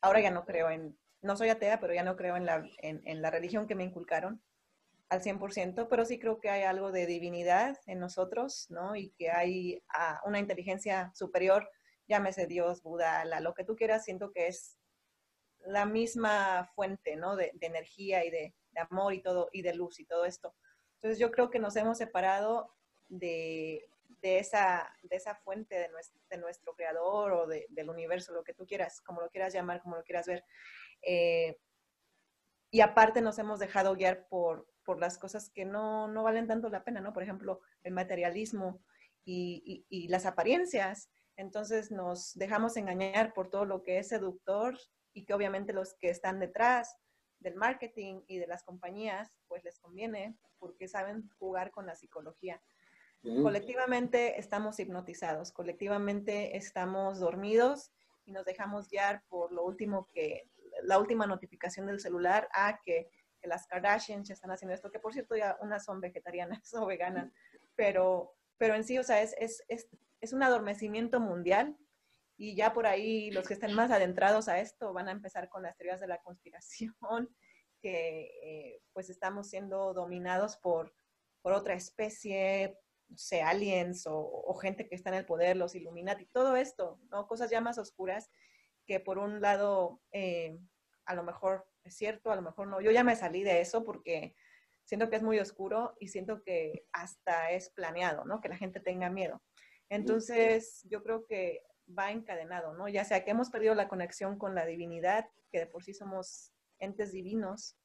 [0.00, 3.22] Ahora ya no creo en, no soy atea, pero ya no creo en la, en,
[3.22, 4.42] la religión que me inculcaron
[5.08, 8.94] al 100%, pero sí creo que hay algo de divinidad en nosotros, ¿no?
[8.94, 11.70] Y que hay ah, una inteligencia superior
[12.08, 14.78] llámese Dios, Buda, la, lo que tú quieras, siento que es
[15.60, 17.36] la misma fuente, ¿no?
[17.36, 20.54] De, energía y de, amor y todo, y de luz y todo esto.
[20.94, 22.74] Entonces yo creo que nos hemos separado
[23.08, 23.88] de,
[24.22, 25.88] esa, de esa fuente de
[26.30, 29.96] de nuestro creador o del universo, lo que tú quieras, como lo quieras llamar, como
[29.96, 30.44] lo quieras ver.
[31.02, 31.58] Eh,
[32.70, 36.68] y aparte nos hemos dejado guiar por, por las cosas que no, no, valen tanto
[36.68, 37.12] la pena, ¿no?
[37.12, 38.82] Por ejemplo, el materialismo
[39.24, 41.10] y, y, y las apariencias.
[41.36, 44.78] Entonces nos dejamos engañar por todo lo que es seductor
[45.12, 46.96] y que obviamente los que están detrás
[47.40, 52.60] del marketing y de las compañías, pues les conviene porque saben jugar con la psicología.
[53.22, 57.90] Colectivamente estamos hipnotizados, colectivamente estamos dormidos
[58.24, 60.48] y nos dejamos guiar por lo último que,
[60.82, 63.10] la última notificación del celular, a que,
[63.42, 67.32] las Kardashians ya están haciendo esto, que por cierto ya unas son vegetarianas o veganas,
[67.76, 69.88] pero, pero en sí, o sea, es, es, es
[70.20, 71.76] es un adormecimiento mundial
[72.36, 75.62] y ya por ahí los que estén más adentrados a esto van a empezar con
[75.62, 76.96] las teorías de la conspiración,
[77.82, 80.94] que eh, pues estamos siendo dominados por,
[81.42, 82.76] por otra especie,
[83.08, 87.28] no sé, aliens o, gente que está en el poder, los Illuminati, todo esto, ¿no?
[87.28, 88.30] Cosas ya más oscuras
[88.88, 90.58] que por un lado eh,
[91.04, 92.80] a lo mejor es cierto, a lo mejor no.
[92.80, 94.34] Yo ya me salí de eso porque
[94.84, 98.40] siento que es muy oscuro y siento que hasta es planeado, ¿no?
[98.40, 99.42] Que la gente tenga miedo.
[99.90, 102.88] Entonces, yo creo que va encadenado, ¿no?
[102.88, 106.52] Ya sea que hemos perdido la conexión con la divinidad, que de por sí somos
[106.78, 107.76] entes divinos,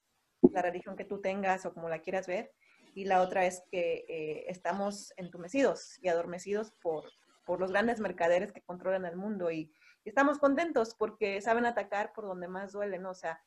[0.52, 2.52] la religión que tú tengas o como la quieras ver,
[2.94, 7.10] y la otra es que eh, estamos entumecidos y adormecidos por,
[7.46, 9.74] por los grandes mercaderes que controlan el mundo y,
[10.10, 13.12] estamos contentos porque saben atacar por donde más duele, ¿no?
[13.12, 13.42] O sea,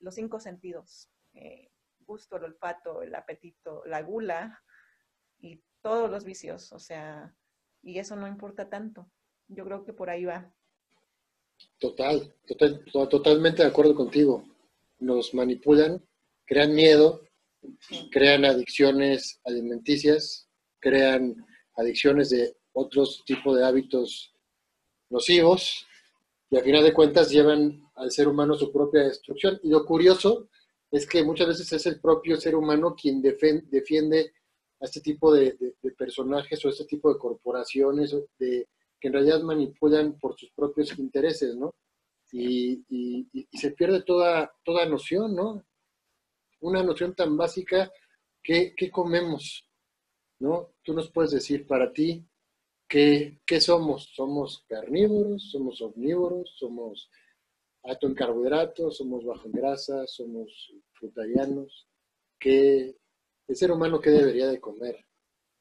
[0.00, 1.70] los cinco sentidos, eh,
[2.00, 4.62] gusto, el olfato, el apetito, la gula
[5.38, 7.34] y todos los vicios, o sea,
[7.82, 9.10] y eso no importa tanto.
[9.48, 10.52] Yo creo que por ahí va.
[11.78, 14.44] Total, total totalmente de acuerdo contigo.
[14.98, 16.04] Nos manipulan,
[16.44, 17.22] crean miedo,
[18.10, 20.48] crean adicciones alimenticias,
[20.80, 21.36] crean
[21.76, 24.35] adicciones de otros tipos de hábitos
[25.10, 25.86] nocivos
[26.50, 29.58] y al final de cuentas llevan al ser humano su propia destrucción.
[29.62, 30.48] Y lo curioso
[30.90, 34.32] es que muchas veces es el propio ser humano quien defiende
[34.80, 35.56] a este tipo de,
[35.96, 38.66] personajes o este tipo de corporaciones que
[39.08, 41.74] en realidad manipulan por sus propios intereses, ¿no?
[42.32, 45.64] Y, se pierde toda, toda noción, ¿no?
[46.60, 47.90] Una noción tan básica,
[48.42, 49.68] ¿qué, ¿qué, comemos?
[50.38, 50.74] ¿No?
[50.82, 52.24] Tú nos puedes decir para ti,
[52.88, 54.12] ¿qué, ¿qué somos?
[54.14, 55.50] ¿Somos carnívoros?
[55.50, 56.54] ¿Somos omnívoros?
[56.58, 57.10] ¿Somos
[57.82, 58.96] alto en carbohidratos?
[58.96, 60.06] ¿Somos bajo en grasa?
[60.06, 61.88] ¿Somos frutarianos?
[62.38, 62.96] ¿Qué,
[63.48, 65.04] el ser humano qué debería de comer.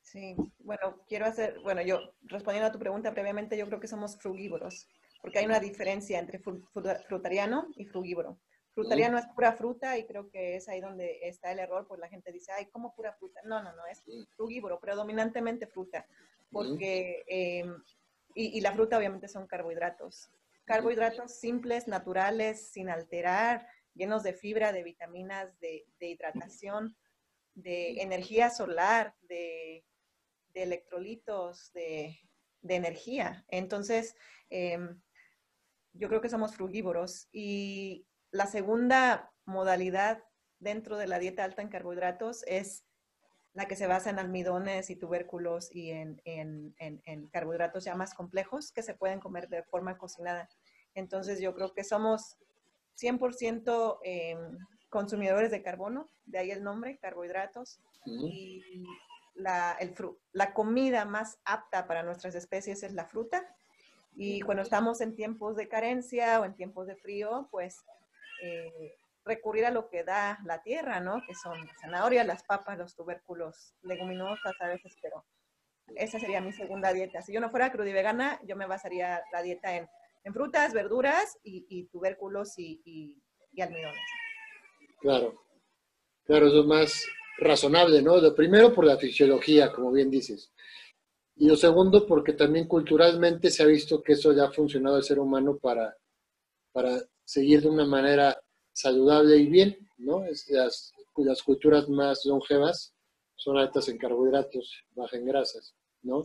[0.01, 4.17] Sí, bueno, quiero hacer, bueno, yo respondiendo a tu pregunta previamente, yo creo que somos
[4.17, 4.87] frugívoros,
[5.21, 8.39] porque hay una diferencia entre frutariano y frugívoro.
[8.73, 12.09] Frutariano es pura fruta y creo que es ahí donde está el error, pues la
[12.09, 13.39] gente dice, ay, ¿cómo pura fruta?
[13.45, 14.03] No, no, no, es
[14.35, 16.05] frugívoro, predominantemente fruta,
[16.51, 17.75] porque, em,
[18.33, 20.29] y, la fruta obviamente son carbohidratos.
[20.65, 26.97] Carbohidratos simples, naturales, sin alterar, llenos de fibra, de vitaminas, de, hidratación,
[27.53, 29.85] de energía solar, de,
[30.53, 32.19] electrolitos, de,
[32.67, 33.45] energía.
[33.49, 34.15] Entonces,
[34.49, 34.99] em,
[35.93, 40.23] yo creo que somos frugívoros y la segunda modalidad
[40.59, 42.85] dentro de la dieta alta en carbohidratos es
[43.55, 46.21] la que se basa en almidones y tubérculos y en,
[47.31, 50.49] carbohidratos ya más complejos que se pueden comer de forma cocinada.
[50.93, 52.37] Entonces yo creo que somos
[53.01, 54.57] 100% em,
[54.89, 57.79] consumidores de carbono, de ahí el nombre, carbohidratos.
[58.05, 58.61] Y
[59.33, 59.77] la,
[60.33, 63.55] la comida más apta para nuestras especies es la fruta.
[64.17, 67.83] Y cuando estamos en tiempos de carencia o en tiempos de frío, pues
[68.43, 68.95] eh,
[69.25, 71.21] recurrir a lo que da la tierra, ¿no?
[71.27, 75.25] Que son zanahorias, las papas, los tubérculos, leguminosas a veces, pero
[75.95, 77.21] esa sería mi segunda dieta.
[77.21, 79.87] Si yo no fuera crudivegana, yo me basaría la dieta en,
[80.33, 83.21] frutas, verduras y, tubérculos y,
[83.59, 84.01] almidones.
[84.99, 85.39] Claro,
[86.23, 87.05] claro, eso es más
[87.37, 88.17] razonable, ¿no?
[88.17, 90.51] Lo primero por la fisiología, como bien dices.
[91.35, 95.03] Y lo segundo porque también culturalmente se ha visto que eso ya ha funcionado el
[95.03, 95.95] ser humano para,
[96.71, 98.35] para seguir de una manera
[98.75, 100.25] saludable y bien, ¿no?
[100.49, 102.93] las, las culturas más longevas
[103.35, 106.23] son altas en carbohidratos, bajas en grasas, ¿no?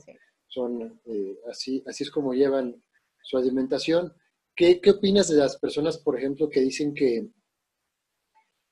[0.48, 2.82] Son eh, así, así es como llevan
[3.22, 4.12] su alimentación.
[4.56, 7.28] ¿Qué, ¿Qué, opinas de las personas, por ejemplo, que dicen que,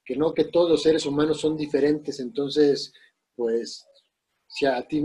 [0.04, 2.18] que no, que todos los seres humanos son diferentes?
[2.18, 2.92] Entonces,
[3.36, 3.86] pues,
[4.48, 5.04] si a ti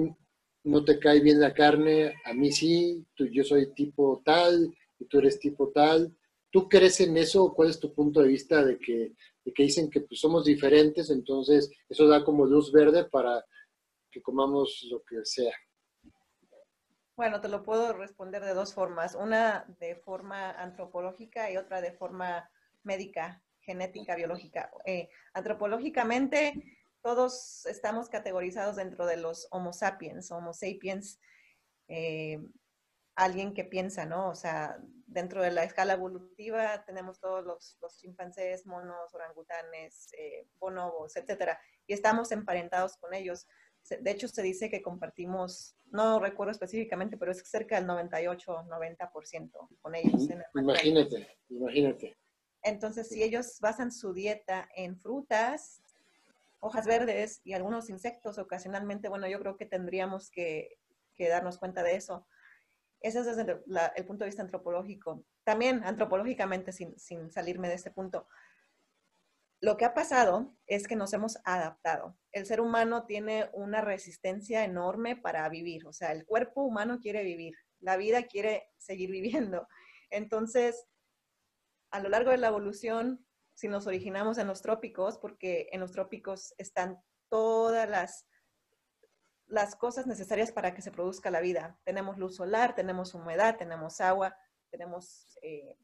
[0.63, 5.05] no te cae bien la carne, a mí sí, tú, yo soy tipo tal y
[5.05, 6.15] tú eres tipo tal,
[6.54, 7.51] ¿Tú crees en eso?
[7.51, 12.08] ¿Cuál es tu punto de vista de que, dicen que pues, somos diferentes, entonces eso
[12.08, 13.43] da como luz verde para
[14.12, 15.51] que comamos lo que sea?
[17.16, 19.16] Bueno, te lo puedo responder de dos formas.
[19.16, 22.47] Una de forma antropológica y otra de forma
[22.84, 24.70] médica, genética, biológica.
[24.86, 26.54] Eh, antropológicamente,
[27.01, 31.20] todos estamos categorizados dentro de los Homo sapiens, Homo sapiens,
[31.88, 32.39] eh,
[33.16, 34.30] alguien que piensa, ¿no?
[34.30, 34.78] O sea,
[35.14, 41.93] dentro de la escala evolutiva tenemos todos los, chimpancés, monos, orangutanes, eh, bonobos, etcétera, y
[41.93, 43.47] estamos emparentados con ellos.
[44.01, 49.68] De hecho, se dice que compartimos, no recuerdo específicamente, pero es cerca del 98, 90%
[49.82, 50.28] con ellos.
[50.55, 52.18] imagínate, imagínate.
[52.64, 55.82] Entonces, si ellos basan su dieta en frutas,
[56.61, 60.80] hojas verdes y algunos insectos ocasionalmente, bueno, yo creo que tendríamos que,
[61.14, 62.26] que darnos cuenta de eso
[63.04, 63.62] ese es desde
[63.95, 65.24] el punto de vista antropológico.
[65.43, 68.28] También antropológicamente, sin, sin salirme de este punto,
[69.64, 72.18] lo que ha pasado es que nos hemos adaptado.
[72.32, 77.24] El ser humano tiene una resistencia enorme para vivir, o sea, el cuerpo humano quiere
[77.24, 79.68] vivir, la vida quiere seguir viviendo.
[80.10, 80.86] Entonces,
[81.91, 85.91] a lo largo de la evolución, si nos originamos en los trópicos, porque en los
[85.91, 86.97] trópicos están
[87.30, 88.28] todas las
[89.54, 91.78] las cosas necesarias para que se produzca la vida.
[91.84, 94.36] Tenemos luz solar, tenemos humedad, tenemos agua,
[94.72, 95.78] tenemos eh,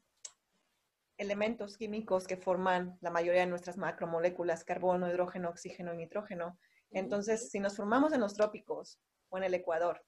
[1.16, 6.58] elementos químicos que forman la mayoría de nuestras macromoléculas, carbono, hidrógeno, oxígeno y nitrógeno.
[6.90, 10.04] Entonces, si nos formamos en los trópicos o en el Ecuador,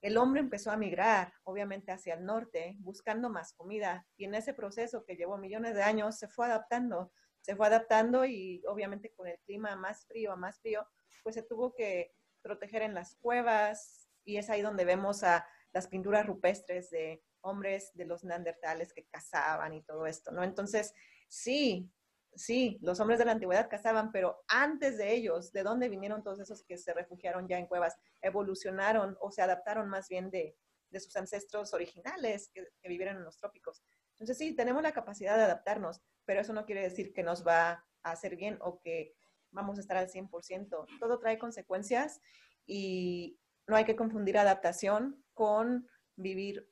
[0.00, 4.06] el hombre empezó a migrar, obviamente, hacia el norte, buscando más comida.
[4.16, 7.12] Y en ese proceso que llevó millones de años, se fue adaptando,
[7.42, 10.88] se fue adaptando y obviamente con el clima más frío, más frío,
[11.22, 15.88] pues se tuvo que proteger en las cuevas y es ahí donde vemos a las
[15.88, 20.42] pinturas rupestres de hombres de los neandertales que cazaban y todo esto, ¿no?
[20.42, 20.92] Entonces,
[21.28, 21.90] sí,
[22.34, 26.40] sí, los hombres de la antigüedad cazaban, pero antes de ellos, ¿de dónde vinieron todos
[26.40, 27.96] esos que se refugiaron ya en cuevas?
[28.20, 30.56] Evolucionaron o se adaptaron más bien de,
[30.98, 33.82] sus ancestros originales que, que, vivieron en los trópicos.
[34.12, 37.84] Entonces, sí, tenemos la capacidad de adaptarnos, pero eso no quiere decir que nos va
[38.02, 39.14] a hacer bien o que
[39.50, 40.86] vamos a estar al 100%.
[40.98, 42.20] Todo trae consecuencias
[42.66, 46.68] y no hay que confundir adaptación con vivir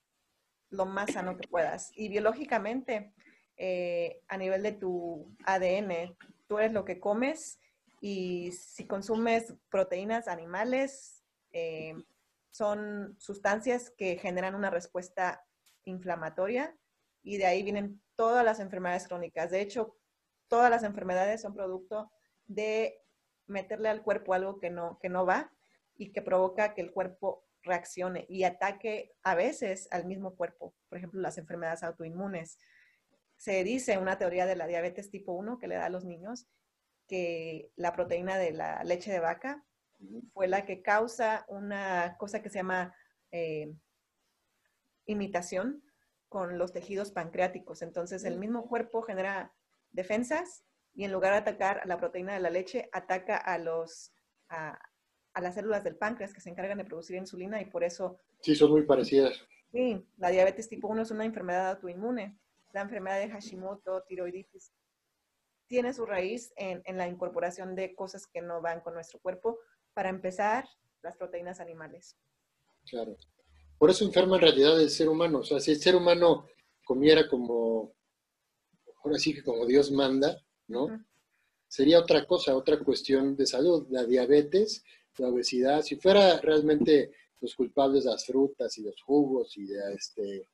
[0.70, 1.91] lo más sano que puedas.
[1.95, 3.12] Y biológicamente,
[3.57, 6.16] eh, a nivel de tu ADN,
[6.47, 7.61] tú eres lo que comes
[8.01, 11.22] y si consumes proteínas animales,
[11.53, 11.95] eh,
[12.51, 15.45] son sustancias que generan una respuesta
[15.85, 16.77] inflamatoria
[17.22, 19.51] y de ahí vienen todas las enfermedades crónicas.
[19.51, 19.97] De hecho,
[20.49, 22.11] todas las enfermedades son producto
[22.47, 23.01] de
[23.47, 25.53] meterle al cuerpo algo que no, que no va
[25.97, 30.74] y que provoca que el cuerpo reaccione y ataque a veces al mismo cuerpo.
[30.88, 32.59] Por ejemplo, las enfermedades autoinmunes.
[33.36, 36.47] Se dice una teoría de la diabetes tipo 1 que le da a los niños
[37.07, 39.64] que la proteína de la leche de vaca
[40.32, 42.94] fue la que causa una cosa que se llama
[43.30, 43.72] eh,
[45.07, 45.82] imitación
[46.28, 47.82] con los tejidos pancreáticos.
[47.82, 49.55] Entonces, el mismo cuerpo genera
[49.90, 50.64] defensas
[50.97, 54.12] y en lugar de atacar a la proteína de la leche, ataca a, los,
[54.49, 54.78] a,
[55.40, 58.18] las células del páncreas que se encargan de producir insulina y por eso...
[58.40, 59.38] Sí, son muy parecidas.
[59.72, 62.38] Sí, la diabetes tipo 1 es una enfermedad autoinmune.
[62.72, 64.72] La enfermedad de Hashimoto, tiroiditis,
[65.66, 69.59] tiene su raíz en, en la incorporación de cosas que no van con nuestro cuerpo.
[69.92, 70.66] Para empezar,
[71.03, 72.16] las proteínas animales.
[72.88, 73.16] Claro.
[73.78, 75.40] Por eso enferma en realidad el ser humano.
[75.40, 76.47] O sea, si el ser humano
[76.84, 77.94] comiera como,
[79.05, 81.05] ahora sí que como Dios manda, ¿no?
[81.69, 83.87] Sería otra cosa, otra cuestión de salud.
[83.91, 84.85] La diabetes,
[85.19, 89.95] la obesidad, si fuera realmente los culpables de las frutas y los jugos y de
[89.95, 90.49] este,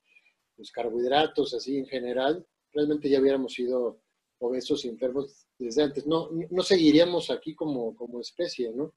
[0.57, 4.01] los carbohidratos así en general, realmente ya hubiéramos sido
[4.39, 6.05] obesos y enfermos desde antes.
[6.05, 8.93] No, no seguiríamos aquí como, como especie, ¿no?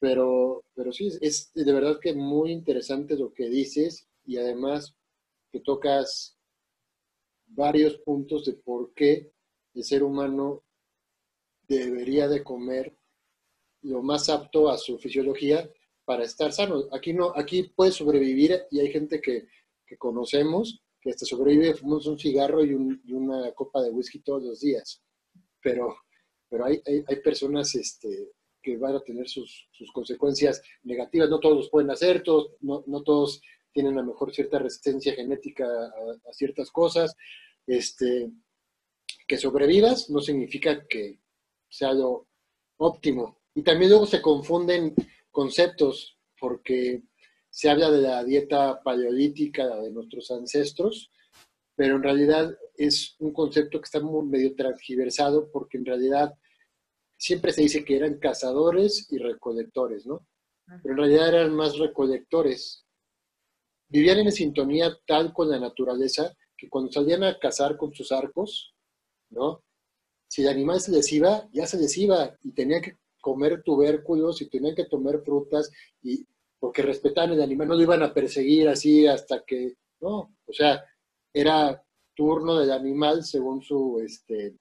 [0.00, 4.96] Pero, pero, sí, es de verdad que muy interesante lo que dices y además
[5.52, 6.36] que tocas
[7.46, 9.30] varios puntos de por qué
[9.74, 10.64] el ser humano
[11.66, 12.96] debería de comer
[13.82, 15.68] lo más apto a su fisiología
[16.04, 16.84] para estar sano.
[16.92, 19.46] Aquí no, aquí puede sobrevivir y hay gente que,
[19.98, 25.02] conocemos que hasta sobrevive fumamos un cigarro y, una copa de whisky todos los días.
[25.60, 25.96] Pero,
[26.48, 28.30] pero hay, hay, hay personas este,
[28.62, 31.28] que van a tener sus, consecuencias negativas.
[31.28, 33.42] No todos los pueden hacer, todos, no, todos
[33.72, 37.14] tienen a lo mejor cierta resistencia genética a, ciertas cosas.
[37.66, 38.30] Este,
[39.26, 41.20] que sobrevivas no significa que
[41.68, 42.28] sea lo
[42.76, 43.40] óptimo.
[43.54, 44.94] Y también luego se confunden
[45.30, 47.02] conceptos porque
[47.50, 51.10] se habla de la dieta paleolítica de nuestros ancestros,
[51.74, 56.34] pero en realidad es un concepto que está muy medio transgiversado porque en realidad
[57.16, 60.26] siempre se dice que eran cazadores y recolectores, ¿no?
[60.82, 62.86] Pero en realidad eran más recolectores.
[63.88, 68.71] Vivían en sintonía tal con la naturaleza que cuando salían a cazar con sus arcos,
[69.32, 69.62] ¿no?
[70.28, 74.40] Si el animal se les iba, ya se les iba y tenían que comer tubérculos
[74.40, 75.70] y tenían que tomar frutas
[76.02, 76.26] y
[76.58, 80.84] porque respetaban el animal, no lo iban a perseguir así hasta que, no, o sea,
[81.32, 81.82] era
[82.14, 84.54] turno del animal según su, este,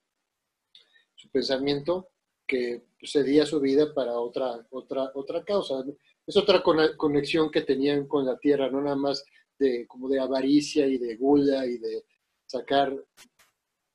[1.15, 2.09] su pensamiento
[2.47, 5.83] que cedía su vida para otra, otra, otra causa.
[6.25, 6.63] Es otra
[6.97, 9.23] conexión que tenían con la tierra, no nada más
[9.57, 12.03] de, como de avaricia y de gula y de
[12.45, 12.93] sacar.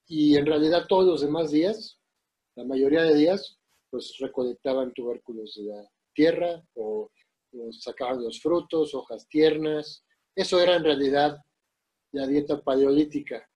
[0.06, 2.00] Y en realidad todos los demás días,
[2.54, 3.58] la mayoría de días,
[3.90, 7.10] pues recolectaban tubérculos de la tierra o,
[7.70, 10.04] sacaban los frutos, hojas tiernas.
[10.34, 11.38] Eso era en realidad
[12.12, 13.48] la dieta paleolítica.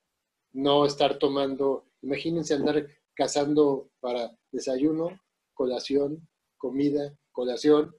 [0.53, 5.21] No estar tomando, imagínense andar cazando para desayuno,
[5.53, 6.27] colación,
[6.57, 7.95] comida, colación.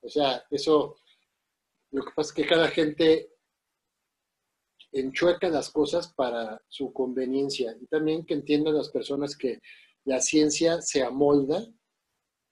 [0.00, 0.96] O sea, eso,
[1.90, 3.33] lo que pasa es que cada gente
[4.94, 9.60] enchueca las cosas para su conveniencia y también que entiendan las personas que
[10.04, 11.66] la ciencia se amolda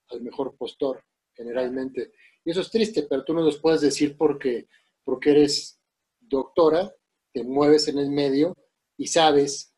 [0.09, 2.13] al mejor postor, generalmente.
[2.45, 4.67] Y eso es triste, pero tú no nos puedes decir porque,
[5.05, 5.81] porque eres
[6.19, 6.93] doctora,
[7.33, 8.57] te mueves en el medio
[8.97, 9.75] y sabes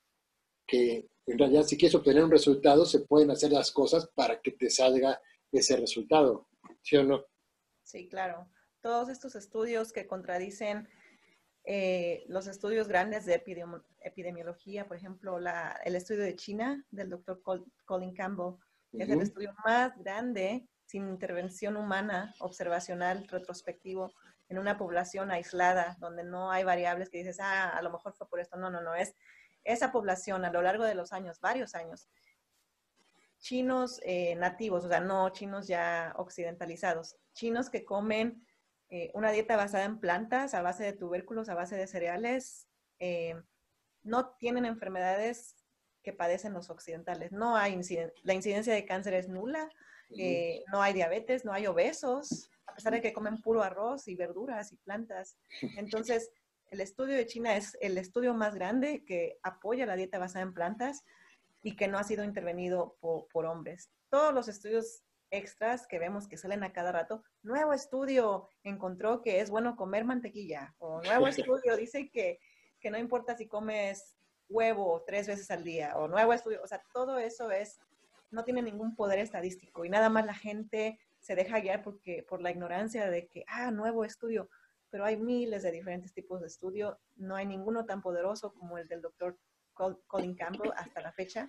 [0.66, 4.52] que en realidad, si quieres obtener un resultado, se pueden hacer las cosas para que
[4.52, 6.48] te salga ese resultado,
[6.82, 7.24] ¿sí o no?
[7.82, 8.48] Sí, claro.
[8.80, 10.88] Todos estos estudios que contradicen
[11.64, 13.34] eh, los estudios grandes de
[14.00, 17.42] epidemiología, por ejemplo, el estudio de China del doctor
[17.84, 18.56] Colin Campbell,
[18.92, 24.12] es el estudio más grande sin intervención humana, observacional, retrospectivo,
[24.48, 28.28] en una población aislada, donde no hay variables que dices, ah, a lo mejor fue
[28.28, 28.56] por esto.
[28.56, 29.14] No, no, no, es
[29.64, 32.08] esa población a lo largo de los años, varios años,
[33.38, 38.46] chinos eh, nativos, o sea, no chinos ya occidentalizados, chinos que comen
[38.96, 42.68] eh, una dieta basada en plantas, a base de tubérculos, a base de cereales,
[43.00, 43.34] eh,
[44.04, 45.56] no tienen enfermedades
[46.04, 47.32] que padecen los occidentales.
[47.32, 47.76] No hay
[48.22, 49.68] la incidencia de cáncer es nula,
[50.70, 54.72] no hay diabetes, no hay obesos, a pesar de que comen puro arroz y verduras
[54.72, 55.38] y plantas.
[55.76, 56.30] Entonces,
[56.70, 60.54] el estudio de China es el estudio más grande que apoya la dieta basada en
[60.54, 61.04] plantas
[61.62, 63.90] y que no ha sido intervenido por, hombres.
[64.10, 65.03] Todos los estudios
[65.36, 70.04] extras que vemos que salen a cada rato, nuevo estudio encontró que es bueno comer
[70.04, 72.40] mantequilla, o nuevo estudio dice que,
[72.80, 74.14] que no importa si comes
[74.48, 77.78] huevo tres veces al día, o nuevo estudio, o sea, todo eso es
[78.30, 82.42] no tiene ningún poder estadístico y nada más la gente se deja guiar porque, por
[82.42, 84.50] la ignorancia de que, ah, nuevo estudio,
[84.90, 88.86] pero hay miles de diferentes tipos de estudio, no hay ninguno tan poderoso como el
[88.88, 89.38] del doctor
[90.06, 91.48] Colin Campbell hasta la fecha.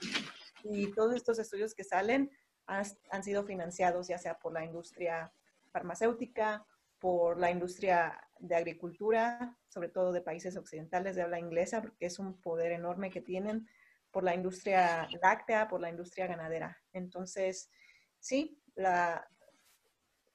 [0.63, 2.31] Y todos estos estudios que salen
[2.68, 5.32] han sido financiados ya sea por la industria
[5.72, 6.66] farmacéutica,
[6.99, 12.20] por la industria de agricultura, sobre todo de países occidentales de habla inglesa, porque es
[12.20, 13.68] un poder enorme que tienen,
[14.11, 16.82] por la industria láctea, por la industria ganadera.
[16.93, 17.70] Entonces,
[18.20, 19.28] sí, la,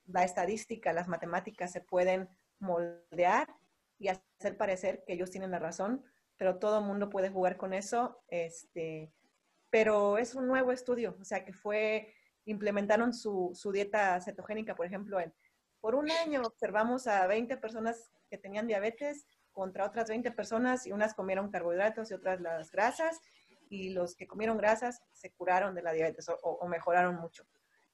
[0.06, 2.28] la estadística, las matemáticas se pueden
[2.58, 3.48] moldear
[3.98, 6.04] y hacer parecer que ellos tienen la razón,
[6.36, 8.22] pero todo el mundo puede jugar con eso.
[8.28, 9.12] Este,
[9.70, 12.14] pero es un nuevo estudio, o sea que fue,
[12.44, 15.32] implementaron su, su dieta cetogénica, por ejemplo, en,
[15.80, 20.92] por un año observamos a 20 personas que tenían diabetes contra otras 20 personas y
[20.92, 23.20] unas comieron carbohidratos y otras las grasas
[23.68, 27.46] y los que comieron grasas se curaron de la diabetes o, o mejoraron mucho.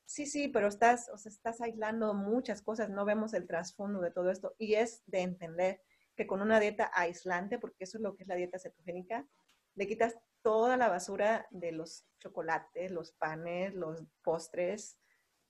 [0.04, 4.12] Sí, sí, pero estás, o sea, estás aislando muchas cosas, no vemos el trasfondo de
[4.12, 5.82] todo esto y es de entender
[6.16, 9.26] que con una dieta aislante, porque eso es lo que es la dieta cetogénica,
[9.74, 10.16] le quitas
[10.46, 14.96] toda la basura de los chocolates, los panes, los postres,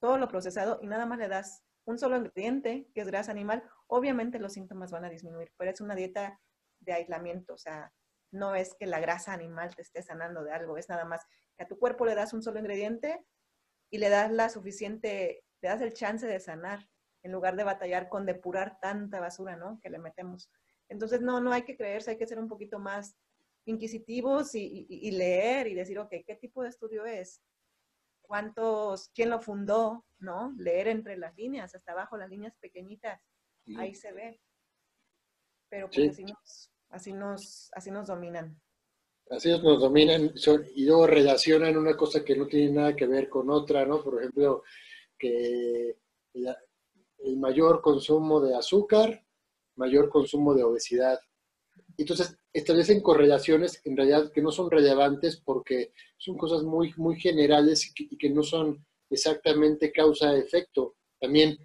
[0.00, 3.62] todo lo procesado y nada más le das un solo ingrediente, que es grasa animal,
[3.88, 6.40] obviamente los síntomas van a disminuir, pero es una dieta
[6.80, 7.92] de aislamiento, o sea,
[8.30, 11.26] no es que la grasa animal te esté sanando de algo, es nada más
[11.58, 13.22] que a tu cuerpo le das un solo ingrediente
[13.90, 16.88] y le das la suficiente, le das el chance de sanar,
[17.22, 19.78] en lugar de batallar con depurar tanta basura, ¿no?
[19.82, 20.50] Que le metemos.
[20.88, 23.14] Entonces, no, no hay que creerse, hay que ser un poquito más
[23.66, 27.42] inquisitivos y, leer y decir, ok, ¿qué tipo de estudio es?
[28.22, 30.04] ¿Cuántos, quién lo fundó?
[30.18, 30.54] ¿No?
[30.56, 33.20] Leer entre las líneas, hasta abajo, las líneas pequeñitas,
[33.76, 34.40] ahí se ve.
[35.68, 38.60] Pero pues así, nos, así, nos, así nos dominan.
[39.28, 40.32] Así es, nos dominan
[40.76, 44.02] y luego relacionan una cosa que no tiene nada que ver con otra, ¿no?
[44.02, 44.62] Por ejemplo,
[45.18, 45.98] que
[46.32, 49.26] el mayor consumo de azúcar,
[49.74, 51.18] mayor consumo de obesidad.
[51.98, 57.92] Entonces, establecen correlaciones en realidad que no son relevantes porque son cosas muy, muy generales
[57.98, 60.96] y que, no son exactamente causa-efecto.
[61.18, 61.58] También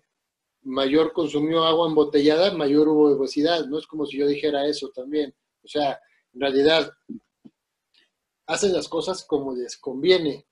[0.63, 3.65] mayor consumió agua embotellada, mayor hubo obesidad.
[3.65, 5.33] No es como si yo dijera eso también.
[5.63, 5.99] O sea,
[6.33, 6.91] en realidad
[8.45, 10.45] hacen las cosas como les conviene,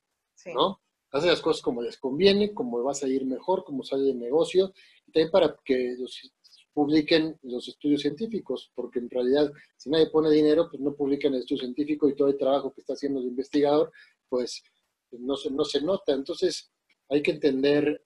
[0.53, 0.81] ¿no?
[1.11, 4.73] Hacen las cosas como les conviene, como vas a ir mejor, como sale el negocio,
[5.07, 6.31] y también para que los
[6.79, 11.41] publiquen los estudios científicos, porque en realidad si nadie pone dinero, pues no publican el
[11.41, 13.91] estudio científico y todo el trabajo que está haciendo el investigador,
[14.29, 14.63] pues
[15.11, 16.13] no se, no se nota.
[16.13, 16.71] Entonces
[17.09, 18.05] hay que entender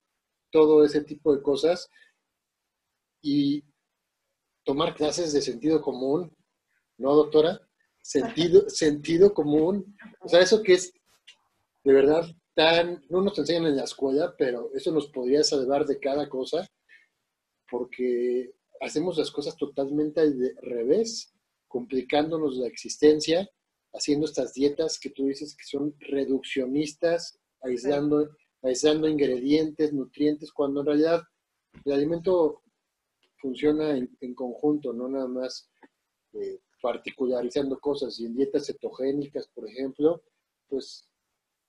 [0.50, 1.88] todo ese tipo de cosas
[3.22, 3.62] y
[4.64, 6.34] tomar clases de sentido común,
[6.98, 7.60] ¿no, doctora?
[8.04, 9.96] sentido, sentido común.
[10.20, 10.92] O sea, eso que es
[11.84, 16.00] de verdad tan, no nos enseñan en la escuela, pero eso nos podría salvar de
[16.00, 16.68] cada cosa,
[17.70, 21.32] porque hacemos las cosas totalmente al revés,
[21.68, 23.48] complicándonos la existencia,
[23.92, 28.28] haciendo estas dietas que tú dices que son reduccionistas, aislando,
[28.62, 31.22] aislando ingredientes, nutrientes, cuando en realidad
[31.84, 32.62] el alimento
[33.36, 35.70] funciona en, conjunto, no nada más
[36.32, 38.18] eh, particularizando cosas.
[38.18, 40.22] Y en dietas cetogénicas, por ejemplo,
[40.68, 41.08] pues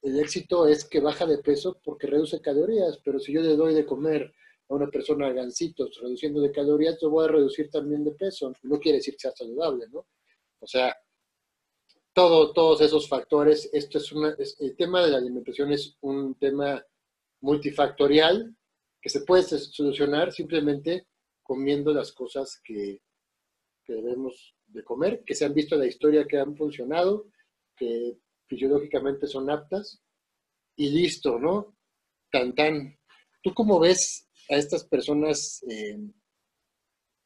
[0.01, 3.73] el éxito es que baja de peso porque reduce calorías, pero si yo le doy
[3.73, 4.33] de comer
[4.67, 8.51] a una persona gancitos reduciendo de calorías, yo voy a reducir también de peso.
[8.63, 10.07] No quiere decir que sea saludable, ¿no?
[10.59, 10.95] O sea,
[12.13, 16.83] todo, todos esos factores, esto es una, el tema de la alimentación es un tema
[17.41, 18.55] multifactorial
[19.01, 21.07] que se puede solucionar simplemente
[21.43, 23.01] comiendo las cosas que,
[23.83, 27.27] que debemos de comer, que se han visto en la historia que han funcionado,
[27.75, 30.01] que fisiológicamente son aptas,
[30.75, 31.75] y listo, ¿no?
[32.31, 32.97] Tan, tan.
[33.43, 35.99] ¿Tú cómo ves a estas personas eh,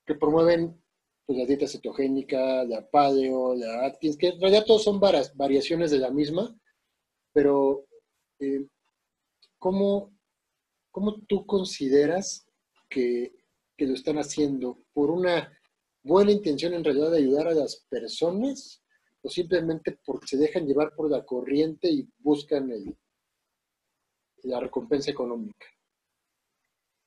[0.05, 0.81] que promueven
[1.25, 5.99] pues, la dieta cetogénica, la paleo, la Atkins, que en realidad todos son variaciones de
[5.99, 6.57] la misma,
[7.33, 7.85] pero
[8.39, 8.67] eh,
[9.59, 10.17] ¿cómo,
[10.91, 12.47] ¿cómo, tú consideras
[12.89, 13.35] que,
[13.77, 14.83] que lo están haciendo?
[14.93, 15.55] ¿Por una
[16.01, 18.83] buena intención en realidad de ayudar a las personas
[19.21, 22.97] o simplemente porque se dejan llevar por la corriente y buscan el,
[24.43, 25.67] la recompensa económica?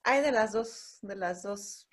[0.05, 1.89] Hay de las dos, de las dos,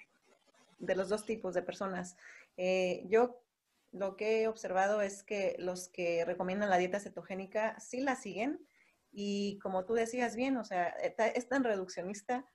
[0.80, 2.16] de los dos tipos de personas.
[2.57, 3.43] Eh, yo
[3.91, 8.66] lo que he observado es que los que recomiendan la dieta cetogénica sí la siguen
[9.12, 12.45] y como tú decías bien, o sea, es tan reduccionista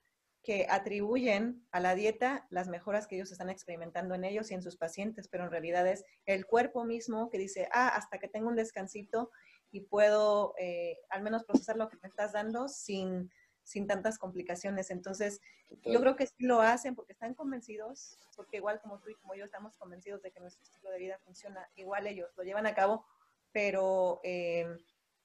[0.45, 4.61] que atribuyen a la dieta las mejoras que ellos están experimentando en ellos y en
[4.61, 8.47] sus pacientes, pero en realidad es el cuerpo mismo que dice, ah, hasta que tengo
[8.47, 9.31] un descansito
[9.71, 13.31] y puedo eh, al menos procesar lo que me estás dando sin,
[13.65, 14.91] sin tantas complicaciones.
[14.91, 15.41] Entonces,
[15.83, 19.33] yo creo que sí lo hacen porque están convencidos, porque igual como tú y como
[19.35, 22.75] yo estamos convencidos de que nuestro estilo de vida funciona, igual ellos lo llevan a
[22.75, 23.05] cabo,
[23.51, 24.67] pero, eh,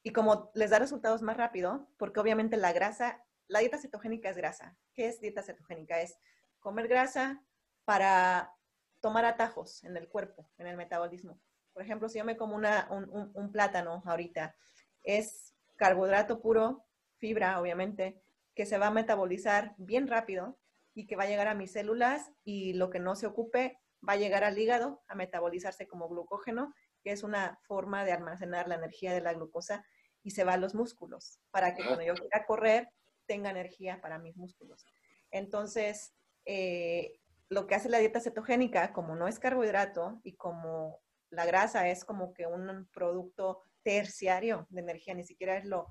[0.03, 4.37] y como les da resultados más rápido, porque obviamente la grasa, la dieta cetogénica es
[4.37, 4.77] grasa.
[4.95, 6.01] ¿Qué es dieta cetogénica?
[6.01, 6.19] Es
[6.61, 7.45] comer grasa
[7.85, 8.55] para
[9.01, 11.39] tomar atajos en el cuerpo, en el metabolismo.
[11.75, 14.57] Por ejemplo, si yo me como una, un, un plátano ahorita,
[15.03, 16.87] es carbohidrato puro,
[17.19, 18.23] fibra, obviamente,
[18.55, 20.59] que se va a metabolizar bien rápido
[20.95, 24.15] y que va a llegar a mis células y lo que no se ocupe va
[24.15, 28.75] a llegar al hígado a metabolizarse como glucógeno, que es una forma de almacenar la
[28.75, 29.85] energía de la glucosa
[30.23, 32.89] y se va a los músculos para que cuando yo quiera correr
[33.27, 34.85] tenga energía para mis músculos.
[35.31, 36.13] Entonces,
[36.45, 41.89] eh, lo que hace la dieta cetogénica, como no es carbohidrato y como la grasa
[41.89, 45.89] es como que un producto terciario de energía, ni siquiera es lo,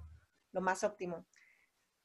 [0.52, 1.26] lo más óptimo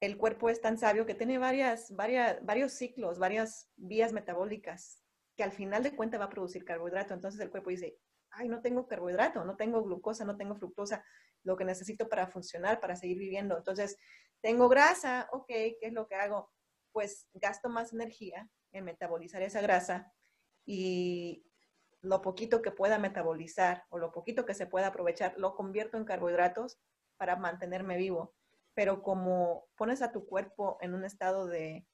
[0.04, 5.02] el cuerpo es tan sabio que tiene varias, varias, varios ciclos, varias vías metabólicas
[5.36, 7.14] que al final de cuentas va a producir carbohidrato.
[7.14, 7.98] Entonces el cuerpo dice,
[8.30, 11.04] ay, no tengo carbohidrato, no tengo glucosa, no tengo fructosa,
[11.42, 13.56] lo que necesito para funcionar, para seguir viviendo.
[13.56, 13.96] Entonces,
[14.40, 16.50] tengo grasa, ok, ¿qué es lo que hago?
[16.92, 20.12] Pues gasto más energía en metabolizar esa grasa
[20.66, 21.46] y
[22.00, 26.04] lo poquito que pueda metabolizar o lo poquito que se pueda aprovechar, lo convierto en
[26.04, 26.78] carbohidratos
[27.16, 28.34] para mantenerme vivo
[28.74, 31.86] pero como pones a tu cuerpo en un estado de,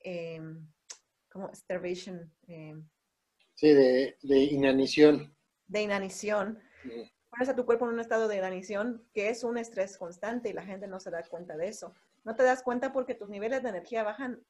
[0.00, 0.66] em,
[1.30, 2.32] como starvation.
[2.46, 2.88] Em,
[3.54, 5.34] sí, de, inanición.
[5.66, 6.60] De inanición.
[7.30, 10.52] Pones a tu cuerpo en un estado de inanición que es un estrés constante y
[10.52, 11.94] la gente no se da cuenta de eso.
[12.24, 14.44] No te das cuenta porque tus niveles de energía bajan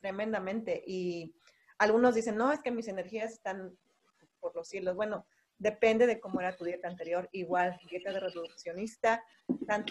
[0.00, 1.34] tremendamente y
[1.78, 3.76] algunos dicen, no, es que mis energías están
[4.38, 4.96] por los cielos.
[4.96, 5.26] Bueno,
[5.60, 7.28] Depende de cómo era tu dieta anterior.
[7.32, 9.22] Igual, dieta de reduccionista,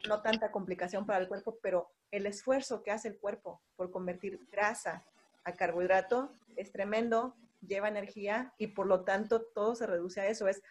[0.08, 4.40] no tanta complicación para el cuerpo, pero el esfuerzo que hace el cuerpo por convertir
[4.52, 5.06] grasa
[5.44, 10.48] a carbohidrato es tremendo, lleva energía y por lo tanto todo se reduce a eso.
[10.48, 10.64] Es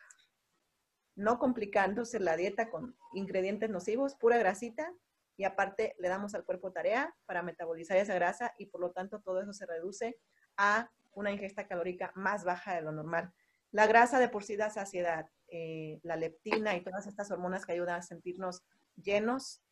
[1.14, 4.92] no complicándose la dieta con ingredientes nocivos, pura grasita,
[5.36, 9.20] y aparte le damos al cuerpo tarea para metabolizar esa grasa y por lo tanto
[9.20, 10.18] todo eso se reduce
[10.56, 13.32] a una ingesta calórica más baja de lo normal.
[13.70, 15.30] La grasa de por sí da saciedad.
[15.48, 18.62] Eh, la leptina y todas estas hormonas que ayudan a sentirnos
[18.96, 19.62] llenos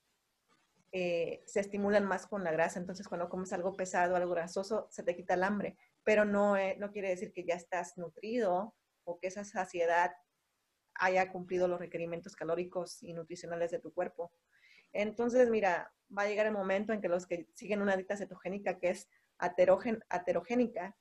[0.92, 2.78] eh, se estimulan más con la grasa.
[2.78, 5.76] Entonces, cuando comes algo pesado, algo grasoso, se te quita el hambre.
[6.04, 8.74] Pero no, eh, no quiere decir que ya estás nutrido
[9.04, 10.12] o que esa saciedad
[10.94, 14.32] haya cumplido los requerimientos calóricos y nutricionales de tu cuerpo.
[14.92, 18.78] Entonces, mira, va a llegar el momento en que los que siguen una dieta cetogénica
[18.78, 20.96] que es aterogénica,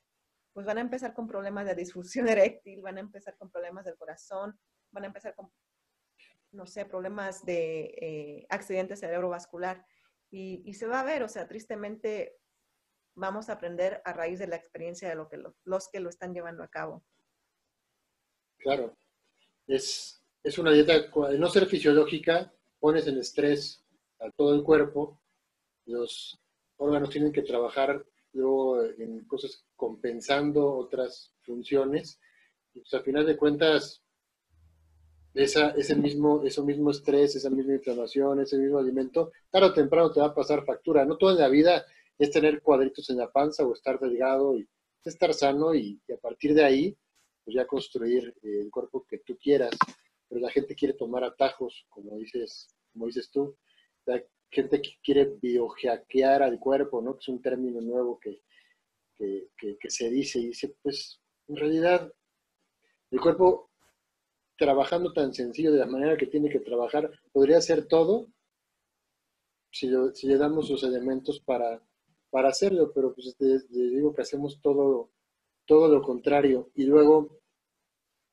[0.56, 3.98] pues van a empezar con problemas de disfunción eréctil, van a empezar con problemas del
[3.98, 4.58] corazón,
[4.92, 5.52] van a empezar con,
[6.52, 9.86] no sé, problemas de eh, accidente cerebrovascular.
[10.32, 12.38] Y, se va a ver, o sea, tristemente
[13.16, 16.34] vamos a aprender a raíz de la experiencia de lo que los que lo están
[16.34, 17.06] llevando a cabo.
[18.58, 18.98] Claro,
[19.68, 23.86] es, es una dieta, al no ser fisiológica, pones en estrés
[24.20, 25.22] a todo el cuerpo,
[25.86, 26.38] los
[26.78, 28.06] órganos tienen que trabajar
[28.36, 32.20] luego en cosas compensando otras funciones.
[32.74, 34.04] Y pues al final de cuentas,
[35.34, 40.12] esa, ese mismo, eso mismo estrés, esa misma inflamación, ese mismo alimento, tarde o temprano
[40.12, 41.06] te va a pasar factura.
[41.06, 41.86] No toda la vida
[42.18, 44.68] es tener cuadritos en la panza o estar delgado y
[45.04, 46.98] estar sano y, a partir de ahí,
[47.44, 49.72] pues ya construir el cuerpo que tú quieras.
[50.28, 53.56] Pero la gente quiere tomar atajos, como dices, como dices tú
[54.50, 57.14] gente que quiere biohackear al cuerpo, ¿no?
[57.14, 58.42] Que es un término nuevo que,
[59.18, 62.12] que, se dice y dice, pues en realidad
[63.12, 63.72] el cuerpo
[64.58, 68.28] trabajando tan sencillo de la manera que tiene que trabajar, podría hacer todo
[69.72, 71.82] si, si le damos los elementos para,
[72.30, 75.12] para hacerlo, pero pues le, digo que hacemos todo,
[75.66, 77.40] todo lo contrario y luego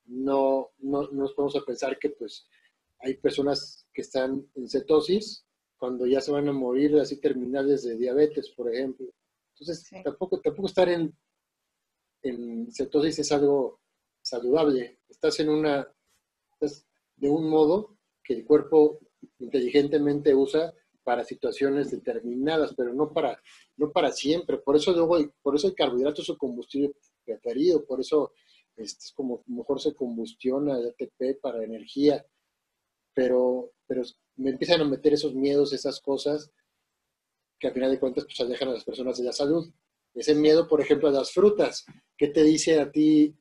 [0.04, 2.48] no, no, no nos podemos a pensar que pues
[3.00, 5.44] hay personas que están en cetosis
[5.82, 9.08] cuando ya se van a morir así terminales de diabetes, por ejemplo.
[9.52, 11.12] Entonces, tampoco, tampoco estar en,
[12.22, 13.80] en cetosis es algo
[14.22, 15.00] saludable.
[15.08, 15.92] Estás en una,
[16.52, 19.00] estás de un modo que el cuerpo
[19.40, 20.72] inteligentemente usa
[21.02, 23.42] para situaciones determinadas, pero no para,
[23.76, 24.58] no para siempre.
[24.58, 26.92] Por eso luego, por eso el carbohidrato es su combustible
[27.24, 28.30] preferido, por eso
[28.76, 32.24] este, es como mejor se combustiona el ATP para energía,
[33.12, 34.02] pero, pero
[34.36, 36.50] me empiezan a meter esos miedos, esas cosas
[37.58, 39.72] que al final de cuentas pues alejan a las personas de la salud.
[40.14, 41.86] Ese miedo, por ejemplo, a las frutas.
[42.16, 43.34] ¿Qué te dice a ti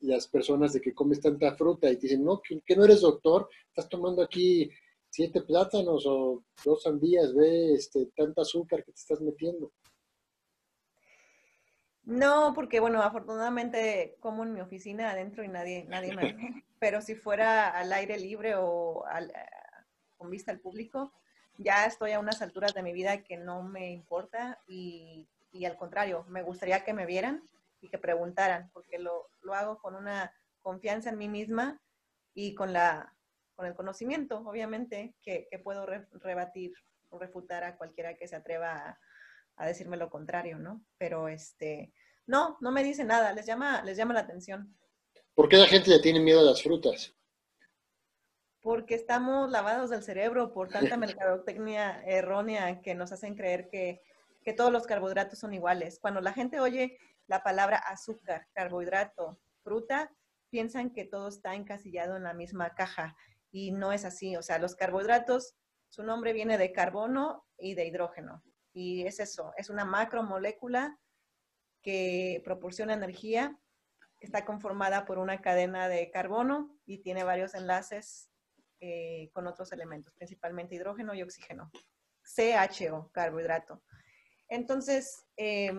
[0.00, 3.48] las personas de que comes tanta fruta y te dicen, no, que, no eres doctor,
[3.68, 4.70] estás tomando aquí
[5.08, 9.72] siete plátanos o dos sandías, ve este, tanta azúcar que te estás metiendo.
[12.02, 17.14] No, porque bueno, afortunadamente como en mi oficina adentro y nadie, nadie me pero si
[17.14, 19.30] fuera al aire libre o al,
[20.20, 21.14] con vista al público,
[21.56, 25.78] ya estoy a unas alturas de mi vida que no me importa y, y al
[25.78, 27.42] contrario, me gustaría que me vieran
[27.80, 31.80] y que preguntaran, porque lo, lo hago con una confianza en mí misma
[32.34, 33.14] y con, la,
[33.56, 36.74] con el conocimiento, obviamente, que, que puedo rebatir
[37.08, 39.00] o refutar a cualquiera que se atreva a,
[39.56, 40.84] a, decirme lo contrario, ¿no?
[40.98, 41.94] Pero este,
[42.26, 44.76] no, no me dice nada, les llama, les llama la atención.
[45.34, 47.14] ¿Por qué la gente le tiene miedo a las frutas?
[48.62, 54.02] Porque estamos lavados del cerebro por tanta mercadotecnia errónea que nos hacen creer que,
[54.42, 55.98] que todos los carbohidratos son iguales.
[55.98, 60.12] Cuando la gente oye la palabra azúcar, carbohidrato, fruta,
[60.50, 63.16] piensan que todo está encasillado en la misma caja
[63.50, 64.36] y no es así.
[64.36, 65.54] O sea, los carbohidratos,
[65.88, 68.42] su nombre viene de carbono y de hidrógeno.
[68.72, 70.98] Y es eso, es una macromolécula
[71.82, 73.58] que proporciona energía,
[74.20, 78.29] está conformada por una cadena de carbono y tiene varios enlaces
[78.80, 81.70] eh, con otros elementos, principalmente hidrógeno y oxígeno.
[82.22, 83.82] CHO, carbohidrato.
[84.48, 85.72] Entonces, eh,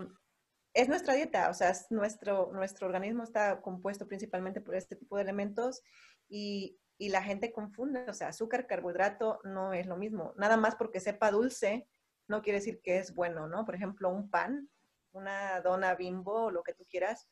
[0.73, 5.23] es nuestra dieta, o sea, nuestro, nuestro organismo está compuesto principalmente por este tipo de
[5.23, 5.81] elementos
[6.29, 10.33] y, y, la gente confunde, o sea, azúcar, carbohidrato no es lo mismo.
[10.37, 11.87] Nada más porque sepa dulce
[12.31, 13.65] no quiere decir que es bueno, ¿no?
[13.65, 14.69] Por ejemplo, un pan,
[15.11, 17.27] una dona bimbo, lo que tú quieras,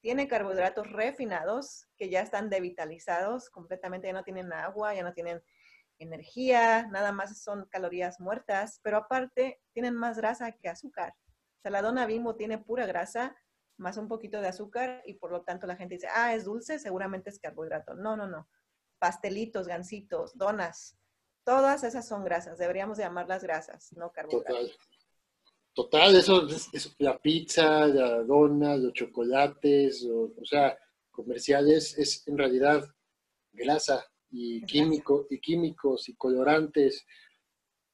[0.00, 5.42] tiene carbohidratos refinados que ya están devitalizados, completamente ya no tienen agua, ya no tienen
[5.98, 11.14] energía, nada más son calorías muertas, pero aparte tienen más grasa que azúcar.
[11.58, 13.36] O sea, la dona bimbo tiene pura grasa
[13.76, 16.78] más un poquito de azúcar y por lo tanto la gente dice, ah, es dulce,
[16.78, 17.94] seguramente es carbohidrato.
[17.94, 18.48] No, no, no.
[18.98, 20.98] Pastelitos, gansitos, donas,
[21.44, 22.58] todas esas son grasas.
[22.58, 24.78] Deberíamos llamarlas grasas, no carbohidratos.
[25.74, 30.76] Total, eso es, la pizza, la dona, los chocolates, o, sea,
[31.10, 32.84] comerciales, es en realidad
[33.52, 37.06] grasa y, químico, y químicos y colorantes.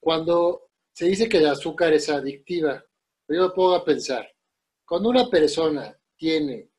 [0.01, 2.83] Cuando se dice que el azúcar es adictiva,
[3.29, 4.27] yo puedo a pensar,
[4.87, 6.71] cuando una persona tiene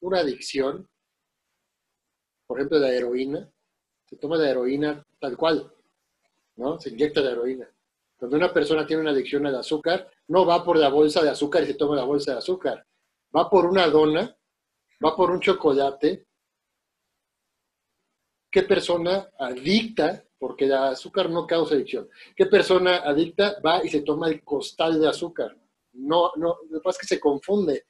[0.00, 0.88] una adicción,
[2.46, 3.50] por ejemplo la heroína,
[4.06, 5.72] se toma la heroína tal cual,
[6.56, 6.80] ¿no?
[6.80, 7.73] Se inyecta la heroína.
[8.16, 11.62] Cuando una persona tiene una adicción al azúcar, no va por la bolsa de azúcar
[11.62, 12.86] y se toma la bolsa de azúcar.
[13.34, 14.36] Va por una dona,
[15.04, 16.26] va por un chocolate.
[18.50, 22.06] ¿Qué persona adicta porque el azúcar no causa adicción.
[22.36, 25.56] ¿Qué persona adicta va y se toma el costal de azúcar?
[25.94, 27.86] No, no, lo que pasa es que se confunde.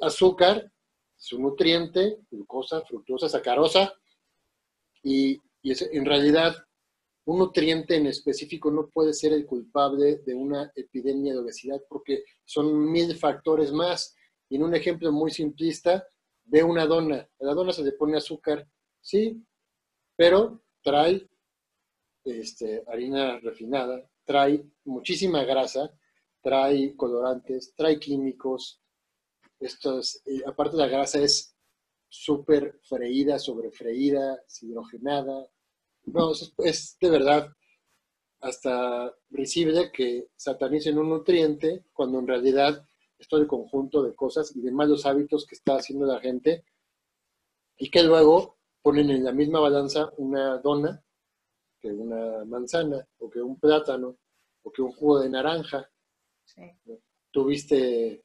[0.00, 0.72] azúcar
[1.16, 3.94] es un nutriente, glucosa, fructosa, sacarosa,
[5.04, 6.65] y, y es, en realidad
[7.26, 12.24] un nutriente en específico no puede ser el culpable de una epidemia de obesidad porque
[12.44, 14.14] son mil factores más.
[14.48, 16.06] Y en un ejemplo muy simplista,
[16.44, 17.28] ve una dona.
[17.40, 18.68] A la dona se le pone azúcar,
[19.00, 19.44] sí,
[20.14, 21.28] pero trae
[22.24, 25.92] este, harina refinada, trae muchísima grasa,
[26.40, 28.80] trae colorantes, trae químicos.
[29.58, 31.56] Estos, aparte la grasa es
[32.08, 35.48] súper freída, sobrefreída, hidrogenada.
[36.06, 37.48] No, es, de verdad
[38.40, 42.86] hasta risible que satanicen un nutriente cuando en realidad
[43.18, 46.64] es todo el conjunto de cosas y de malos hábitos que está haciendo la gente
[47.78, 51.02] y que luego ponen en la misma balanza una dona
[51.80, 54.16] que una manzana, o que un plátano,
[54.62, 55.88] o que un jugo de naranja.
[56.44, 56.62] Sí.
[57.30, 58.24] Tuviste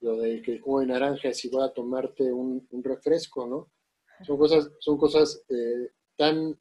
[0.00, 3.70] lo de que el jugo de naranja es igual a tomarte un, refresco, ¿no?
[4.26, 6.58] Son cosas, son cosas eh, tan,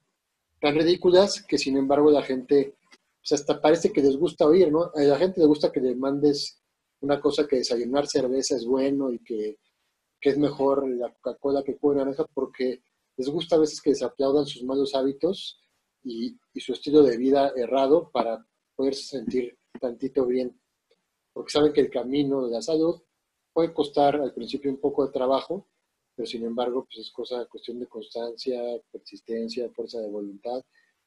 [0.61, 2.75] tan ridículas que sin embargo la gente,
[3.19, 4.91] pues hasta parece que les gusta oír, ¿no?
[4.95, 6.61] A la gente le gusta que le mandes
[7.01, 9.57] una cosa que desayunar cerveza es bueno y que,
[10.21, 12.83] que es mejor la Coca-Cola que jugo de naranja porque
[13.17, 15.59] les gusta a veces que les aplaudan sus malos hábitos
[16.03, 18.45] y, su estilo de vida errado para
[18.75, 20.59] poderse sentir tantito bien.
[21.33, 23.01] Porque saben que el camino de la salud
[23.51, 25.67] puede costar al principio un poco de trabajo,
[26.15, 30.63] pero sin embargo, pues es cosa, cuestión de constancia, persistencia, fuerza de voluntad,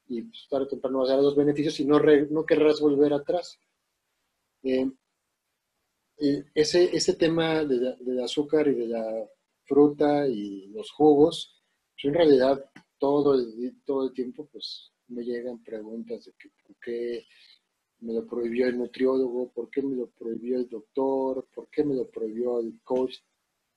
[0.09, 2.01] y pues, tarde o temprano vas a dar los beneficios y no,
[2.31, 3.59] no querrás volver atrás.
[4.63, 4.91] Eh,
[6.55, 9.29] ese, ese tema de del azúcar y de la
[9.65, 11.63] fruta y los jugos,
[11.95, 12.65] pues en realidad
[12.99, 17.27] todo el, todo el tiempo pues me llegan preguntas de que por qué
[18.01, 21.95] me lo prohibió el nutriólogo, por qué me lo prohibió el doctor, por qué me
[21.95, 23.17] lo prohibió el coach.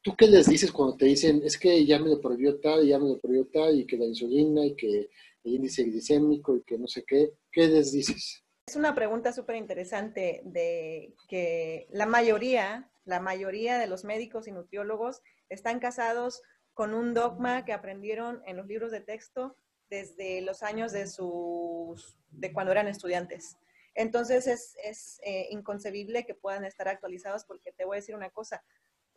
[0.08, 2.98] ¿Tú qué les dices cuando te dicen, es que ya me lo prohibió tal, ya
[2.98, 5.10] me lo prohibió tal, y que la insulina, y que
[5.44, 7.34] el índice glicémico y que no sé qué.
[7.52, 8.42] ¿Qué les dices?
[8.68, 14.54] Es una pregunta súper interesante de que la mayoría, la mayoría de los médicos y
[14.54, 16.42] nutriólogos están casados
[16.74, 19.58] con un dogma que aprendieron en los libros de texto
[19.90, 23.58] desde los años de, sus, de cuando eran estudiantes.
[23.94, 28.30] Entonces es, es eh, inconcebible que puedan estar actualizados porque te voy a decir una
[28.30, 28.64] cosa,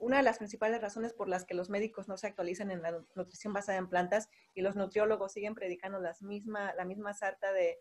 [0.00, 3.04] una de las principales razones por las que los médicos no se actualizan en la
[3.14, 7.78] nutrición basada en plantas y los nutriólogos siguen predicando las misma, la misma sarta de,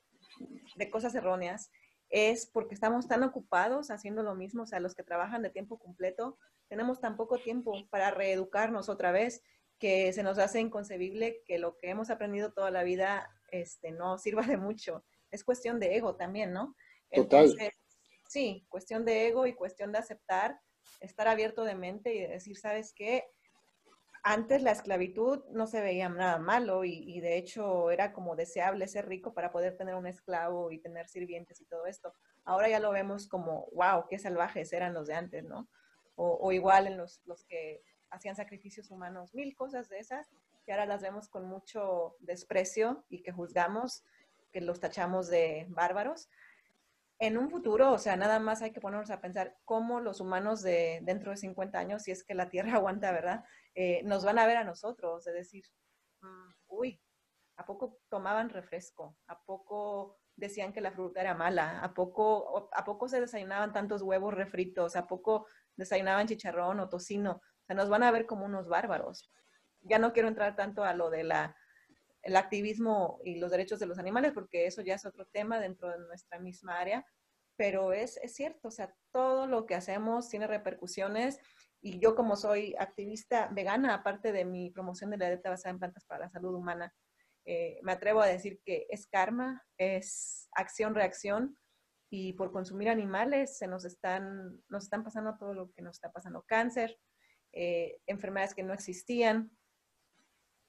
[0.75, 1.71] de cosas erróneas
[2.09, 5.79] es porque estamos tan ocupados haciendo lo mismo, o sea, los que trabajan de tiempo
[5.79, 9.43] completo, tenemos tan poco tiempo para reeducarnos otra vez
[9.79, 14.17] que se nos hace inconcebible que lo que hemos aprendido toda la vida este, no
[14.17, 15.05] sirva de mucho.
[15.31, 16.75] Es cuestión de ego también, ¿no?
[17.11, 17.49] Total.
[18.27, 20.59] sí, cuestión de ego y cuestión de aceptar,
[20.99, 23.25] estar abierto de mente y decir, ¿sabes qué?
[24.23, 29.07] Antes la esclavitud no se veía nada malo y, de hecho era como deseable ser
[29.07, 32.13] rico para poder tener un esclavo y tener sirvientes y todo esto.
[32.43, 35.69] Ahora ya lo vemos como, wow, qué salvajes eran los de antes, ¿no?
[36.15, 40.29] O, o igual en los, los que hacían sacrificios humanos, mil cosas de esas
[40.65, 44.03] que ahora las vemos con mucho desprecio y que juzgamos,
[44.51, 46.29] que los tachamos de bárbaros.
[47.19, 50.61] En un futuro, o sea, nada más hay que ponernos a pensar cómo los humanos
[50.61, 53.43] de dentro de 50 años, si es que la Tierra aguanta, ¿verdad?
[53.75, 55.65] Eh, nos van a ver a nosotros, de decir,
[56.21, 57.01] mm, uy,
[57.57, 59.17] ¿a poco tomaban refresco?
[59.27, 61.81] ¿A poco decían que la fruta era mala?
[61.81, 64.95] ¿A poco, ¿A poco se desayunaban tantos huevos refritos?
[64.95, 65.45] ¿A poco
[65.75, 67.41] desayunaban chicharrón o tocino?
[67.69, 69.31] sea, nos van a ver como unos bárbaros.
[69.81, 71.55] Ya no quiero entrar tanto a lo de la
[72.29, 75.89] el activismo y los derechos de los animales, porque eso ya es otro tema dentro
[75.89, 77.05] de nuestra misma área,
[77.57, 81.39] pero es, es cierto, o sea, todo lo que hacemos tiene repercusiones
[81.81, 85.79] y yo como soy activista vegana, aparte de mi promoción de la dieta basada en
[85.79, 86.93] plantas para la salud humana,
[87.45, 91.57] eh, me atrevo a decir que es karma, es acción-reacción
[92.11, 96.11] y por consumir animales se nos están, nos están pasando todo lo que nos está
[96.11, 96.99] pasando, cáncer,
[97.51, 99.51] eh, enfermedades que no existían.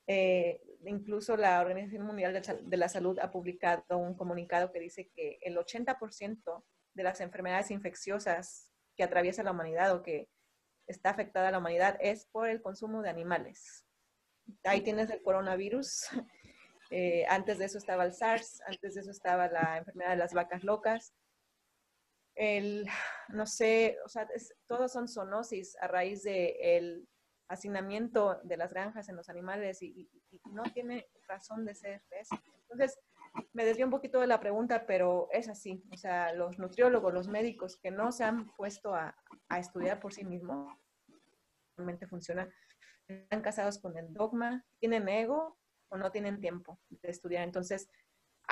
[0.06, 5.38] Eh, incluso la Organización Mundial de la Salud ha publicado un comunicado que dice que
[5.42, 6.64] el 80%
[6.94, 10.28] de las enfermedades infecciosas que atraviesa la humanidad o que
[10.86, 13.86] está afectada a la humanidad es por el consumo de animales.
[14.64, 16.06] Ahí tienes el coronavirus.
[16.92, 20.34] Eh, antes de eso estaba el SARS, antes de eso estaba la enfermedad de las
[20.34, 21.14] vacas locas,
[22.34, 22.84] el,
[23.28, 24.26] no sé, o sea,
[24.66, 27.06] todos son zoonosis a raíz del
[27.50, 30.08] hacinamiento de las granjas en los animales y,
[30.52, 32.02] no tiene razón de ser.
[32.08, 32.28] ¿ves?
[32.62, 32.98] Entonces,
[33.52, 35.82] me desvío un poquito de la pregunta, pero es así.
[35.92, 39.16] O sea, los nutriólogos, los médicos que no se han puesto a,
[39.48, 40.72] a estudiar por sí mismos,
[41.76, 42.48] realmente funciona,
[43.08, 47.42] están casados con el dogma, tienen ego o no tienen tiempo de estudiar.
[47.42, 47.88] Entonces,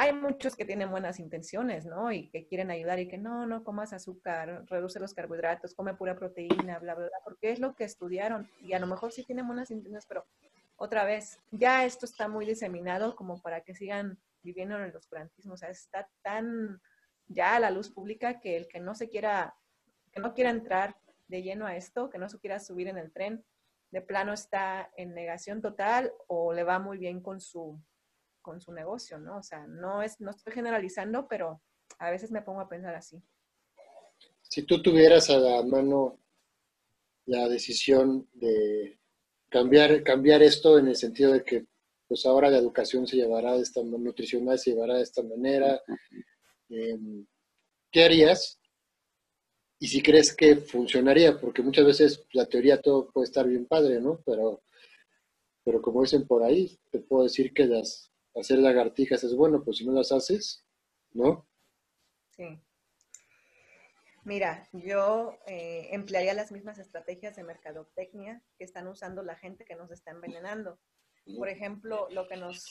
[0.00, 2.12] hay muchos que tienen buenas intenciones, ¿no?
[2.12, 6.14] Y que quieren ayudar y que no, no comas azúcar, reduce los carbohidratos, come pura
[6.14, 8.48] proteína, bla, bla, bla, porque es lo que estudiaron.
[8.60, 10.24] Y a lo mejor sí tienen buenas intenciones, pero
[10.76, 15.54] otra vez, ya esto está muy diseminado como para que sigan viviendo en el oscurantismo.
[15.54, 16.80] O sea, está tan
[17.26, 19.56] ya a la luz pública que el que no se quiera,
[20.12, 20.96] que no quiera entrar
[21.26, 23.44] de lleno a esto, que no se quiera subir en el tren,
[23.90, 27.80] de plano está en negación total o le va muy bien con su
[28.48, 29.36] con su negocio, ¿no?
[29.36, 31.60] O sea, no, es, no estoy generalizando, pero
[31.98, 33.22] a veces me pongo a pensar así.
[34.40, 36.18] Si tú tuvieras a la mano
[37.26, 38.98] la decisión de
[39.50, 41.66] cambiar, cambiar esto en el sentido de que
[42.06, 45.82] pues ahora la educación se llevará de esta nutricional se llevará de esta manera,
[46.70, 47.26] em,
[47.92, 48.58] ¿qué harías?
[49.78, 54.00] Y si crees que funcionaría, porque muchas veces la teoría todo puede estar bien padre,
[54.00, 54.22] ¿no?
[54.24, 54.62] Pero,
[55.62, 58.10] pero como dicen por ahí, te puedo decir que las
[58.40, 60.64] hacer lagartijas es bueno, pues si no las haces,
[61.12, 61.48] ¿no?
[62.30, 62.60] Sí.
[64.24, 69.74] Mira, yo eh, emplearía las mismas estrategias de mercadotecnia que están usando la gente que
[69.74, 70.78] nos está envenenando.
[71.36, 72.64] Por ejemplo, lo que nos,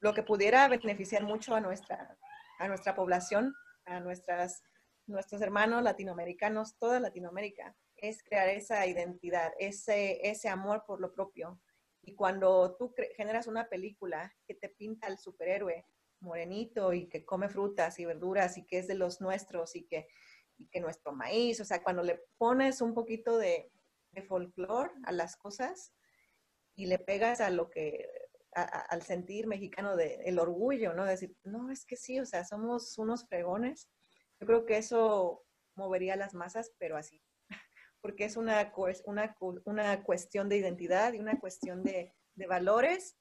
[0.00, 2.16] lo que pudiera beneficiar mucho a nuestra,
[2.58, 4.62] a nuestra población, a nuestras,
[5.06, 11.60] nuestros hermanos latinoamericanos, toda Latinoamérica, es crear esa identidad, ese, ese amor por lo propio,
[12.02, 15.86] y cuando tú generas una película que te pinta al superhéroe
[16.20, 20.08] morenito y que come frutas y verduras y que es de los nuestros y que,
[20.70, 23.70] que nuestro maíz, o sea, cuando le pones un poquito de,
[24.10, 25.92] de folclore a las cosas
[26.74, 28.08] y le pegas a lo que,
[28.52, 31.04] al sentir mexicano del el orgullo, ¿no?
[31.04, 33.88] Decir, no, es que sí, o sea, somos unos fregones.
[34.40, 35.44] Yo creo que eso
[35.74, 37.22] movería las masas, pero así
[38.02, 38.72] porque es una,
[39.06, 43.16] una, una cuestión de identidad y una cuestión de, de valores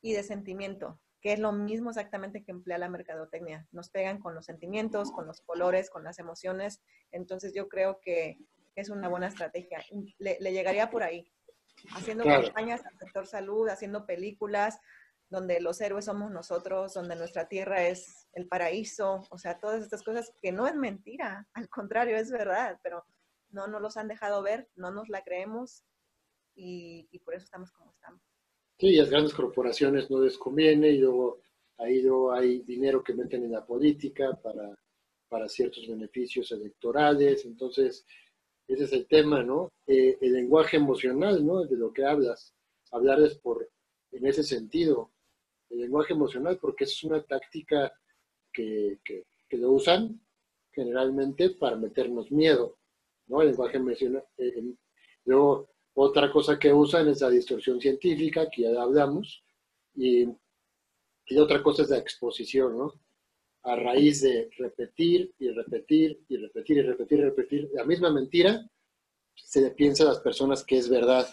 [0.00, 0.98] y de sentimiento.
[1.22, 3.66] que es lo mismo exactamente que emplea la mercadotecnia.
[3.70, 6.82] Nos pegan con los sentimientos, con los colores, con las emociones.
[7.12, 8.38] Entonces yo creo que
[8.74, 9.84] es una buena estrategia.
[10.18, 11.32] Le, llegaría por ahí,
[11.94, 14.80] haciendo campañas al sector salud, haciendo películas
[15.30, 20.02] donde los héroes somos nosotros, donde nuestra tierra es el paraíso, o sea, todas estas
[20.02, 23.06] cosas que no es mentira, al contrario, es verdad, pero
[23.52, 25.84] no nos los han dejado ver, no nos la creemos
[26.54, 28.22] y, y por eso estamos como estamos.
[28.78, 31.40] Sí, las grandes corporaciones no les conviene y luego
[31.78, 34.76] ahí luego hay dinero que meten en la política para,
[35.28, 37.44] para ciertos beneficios electorales.
[37.44, 38.04] Entonces,
[38.66, 39.72] ese es el tema, ¿no?
[39.86, 41.64] Eh, el lenguaje emocional, ¿no?
[41.64, 42.54] De lo que hablas.
[42.90, 43.68] Hablar es por,
[44.10, 45.12] en ese sentido,
[45.70, 47.92] el lenguaje emocional, porque es una táctica
[48.52, 49.24] que, que,
[49.56, 50.18] lo usan
[50.70, 52.78] generalmente para meternos miedo,
[53.26, 53.40] ¿no?
[53.40, 54.24] El lenguaje emocional.
[54.38, 54.74] Eh,
[55.24, 59.44] luego, otra cosa que usan es la distorsión científica, que ya hablamos,
[59.94, 60.26] y,
[61.26, 62.94] y otra cosa es la exposición, ¿no?
[63.64, 68.68] A raíz de repetir y repetir y repetir y repetir y repetir la misma mentira,
[69.34, 71.26] se le piensa a las personas que es verdad.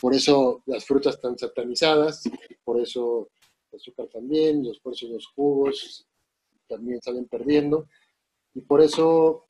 [0.00, 2.22] Por eso las frutas están satanizadas,
[2.64, 3.30] por eso
[3.70, 6.06] el azúcar también, los, por los jugos
[6.68, 7.88] también salen perdiendo,
[8.54, 9.46] y por eso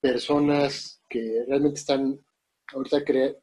[0.00, 2.18] personas que realmente están
[2.72, 3.38] ahorita cre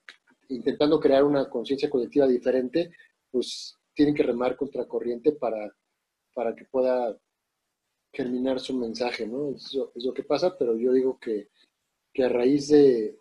[0.49, 2.91] intentando crear una conciencia colectiva diferente,
[3.31, 5.73] pues tienen que remar contra corriente para,
[6.33, 7.17] para que pueda
[8.11, 9.55] germinar su mensaje, ¿no?
[9.55, 11.47] Es lo, que pasa, pero yo digo que,
[12.21, 13.15] a raíz de,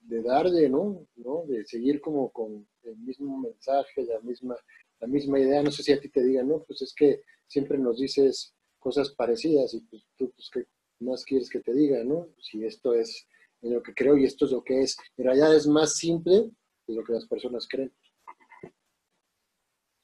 [0.00, 1.06] de darle, ¿no?
[1.14, 1.44] ¿no?
[1.46, 4.56] De seguir como con el mismo mensaje, la misma,
[4.98, 6.64] la misma idea, no sé si a ti te digan, ¿no?
[6.64, 10.64] Pues es que siempre nos dices cosas parecidas y pues tú, pues, ¿qué
[10.98, 12.30] más quieres que te diga, ¿no?
[12.40, 13.28] Si esto es
[13.70, 14.96] lo que creo y esto es lo que es.
[15.16, 16.50] En realidad es más simple
[16.86, 17.92] de lo que las personas creen.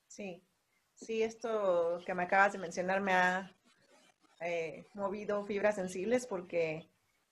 [0.09, 0.43] Sí,
[0.95, 3.57] sí, esto que me acabas de mencionar me ha
[4.41, 6.91] eh, movido fibras sensibles porque,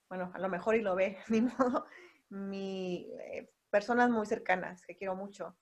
[0.09, 1.85] bueno, a lo mejor y lo ve, ni modo,
[2.29, 5.55] mi, eh, personas muy cercanas que quiero mucho.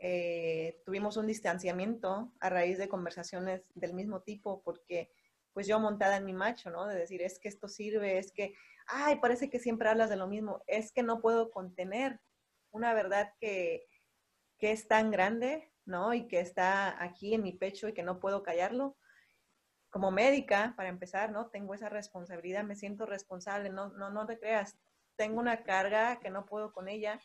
[0.00, 5.10] Eh, tuvimos un distanciamiento a raíz de conversaciones del mismo tipo porque
[5.58, 6.86] pues yo montada en mi macho, ¿no?
[6.86, 8.54] De decir, es que esto sirve, es que
[8.86, 12.20] ay, parece que siempre hablas de lo mismo, es que no puedo contener
[12.70, 13.84] una verdad que,
[14.60, 16.14] es tan grande, ¿no?
[16.14, 18.96] Y que está aquí en mi pecho y que no puedo callarlo.
[19.90, 21.48] Como médica, para empezar, ¿no?
[21.48, 24.78] Tengo esa responsabilidad, me siento responsable, no, no, no te creas,
[25.16, 27.20] tengo una carga que no puedo con ella,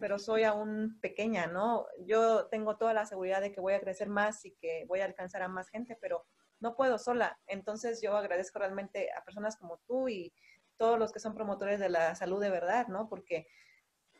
[0.00, 1.84] pero soy aún pequeña, ¿no?
[2.06, 5.04] Yo tengo toda la seguridad de que voy a crecer más y que voy a
[5.04, 6.24] alcanzar a más gente, pero
[6.60, 7.38] no puedo sola.
[7.46, 10.32] Entonces yo agradezco realmente a personas como tú y
[10.76, 13.08] todos los que son promotores de la salud de verdad, ¿no?
[13.08, 13.46] Porque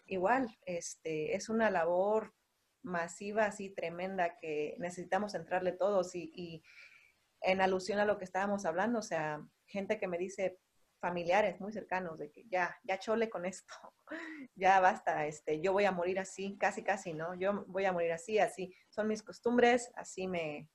[0.07, 2.35] igual, este, es una labor
[2.83, 6.63] masiva, así tremenda, que necesitamos entrarle todos y,
[7.41, 10.59] en alusión a lo que estábamos hablando, o sea, gente que me dice,
[10.99, 13.73] familiares muy cercanos, de que ya, ya chole con esto,
[14.57, 17.37] ya basta, este, yo voy a morir así, casi, casi, ¿no?
[17.37, 20.69] Yo voy a morir así, así, son mis costumbres, así me,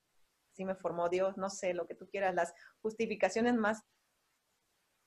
[0.54, 3.84] así me formó Dios, no sé, lo que tú quieras, las justificaciones más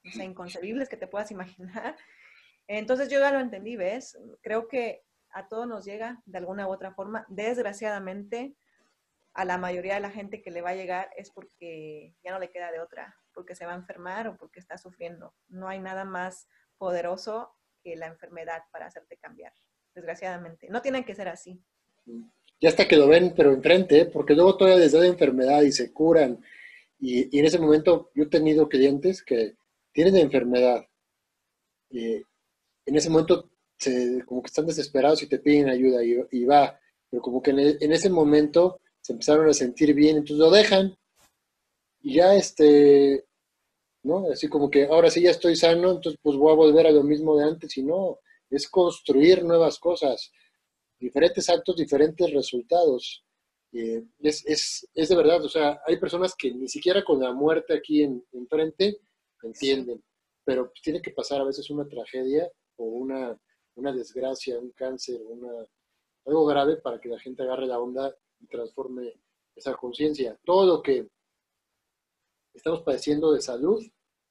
[0.03, 1.97] inconcebibles que te puedas imaginar.
[2.67, 4.19] Entonces yo ya lo entendí, ¿ves?
[4.43, 7.25] Creo que a todos nos llega de alguna u otra forma.
[7.29, 8.57] Desgraciadamente,
[9.35, 12.41] a la mayoría de la gente que le va a llegar es porque ya no
[12.41, 15.35] le queda de otra, porque se va a enfermar o porque está sufriendo.
[15.49, 19.53] No hay nada más poderoso que la enfermedad para hacerte cambiar,
[19.95, 20.69] desgraciadamente.
[20.71, 21.63] No tiene que ser así.
[22.61, 24.07] Ya hasta que lo ven, pero enfrente, ¿eh?
[24.07, 26.43] porque luego todavía les da la enfermedad y se curan.
[26.99, 29.57] Y, y, en ese momento yo he tenido clientes que
[29.93, 30.87] tienen enfermedad,
[31.91, 33.51] en ese momento
[34.27, 36.79] como que están desesperados y te piden ayuda y, va,
[37.11, 40.97] pero como que en, ese momento se empezaron a sentir bien, entonces lo dejan
[42.01, 43.27] y ya este,
[44.03, 44.31] ¿no?
[44.33, 47.03] Así como que ahora sí ya estoy sano, entonces pues voy a volver a lo
[47.03, 48.19] mismo de antes y no,
[48.51, 50.33] es construir nuevas cosas,
[50.99, 53.25] diferentes actos, diferentes resultados.
[53.73, 57.75] es, es, es, de verdad, o sea, hay personas que ni siquiera con la muerte
[57.75, 59.01] aquí en, enfrente
[59.43, 60.03] entienden,
[60.45, 63.39] pero tiene que pasar a veces una tragedia o una,
[63.75, 65.51] una desgracia, un cáncer, una,
[66.25, 69.21] algo grave para que la gente agarre la onda y transforme
[69.55, 70.39] esa conciencia.
[70.45, 71.09] Todo lo que
[72.55, 73.83] estamos padeciendo de salud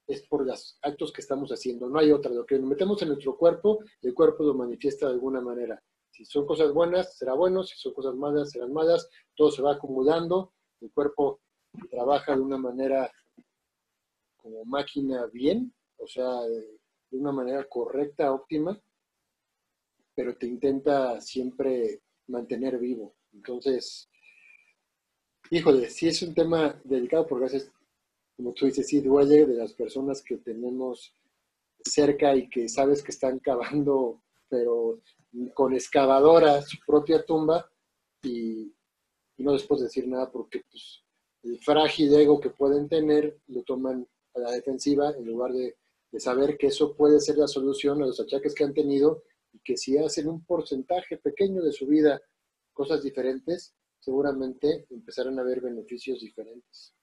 [0.08, 2.32] es por los actos que estamos haciendo, no hay otra.
[2.32, 5.82] Lo que nos metemos en nuestro cuerpo, el cuerpo lo manifiesta de alguna manera.
[6.16, 9.74] Si son cosas buenas, será bueno, si son cosas malas, serán malas, todo se va
[9.74, 11.42] acumulando, el cuerpo
[11.92, 13.12] trabaja de una manera
[14.38, 16.80] como máquina bien, o sea, de
[17.18, 18.82] una manera correcta, óptima,
[20.16, 23.16] pero te intenta siempre mantener vivo.
[23.34, 24.10] Entonces,
[25.52, 27.74] híjole, sí es un tema delicado porque a veces,
[28.38, 31.14] como tú dices, sí duele de las personas que tenemos
[31.84, 35.02] cerca y que sabes que están cavando, pero
[35.54, 37.70] con excavadora su propia tumba
[38.24, 38.72] y,
[39.38, 41.04] no les puedes decir nada porque pues,
[41.44, 45.76] el frágil ego que pueden tener lo toman a la defensiva en lugar de,
[46.12, 49.60] de saber que eso puede ser la solución a los achaques que han tenido y
[49.60, 52.22] que si hacen un porcentaje pequeño de su vida
[52.74, 56.94] cosas diferentes, seguramente empezarán a ver beneficios diferentes.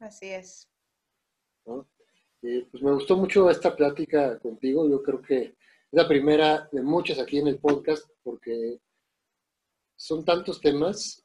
[0.00, 0.68] Así es.
[2.42, 4.88] Eh, pues me gustó mucho esta plática contigo.
[4.88, 5.54] Yo creo que
[5.92, 8.80] la primera de muchas aquí en el podcast porque
[9.96, 11.24] son tantos temas,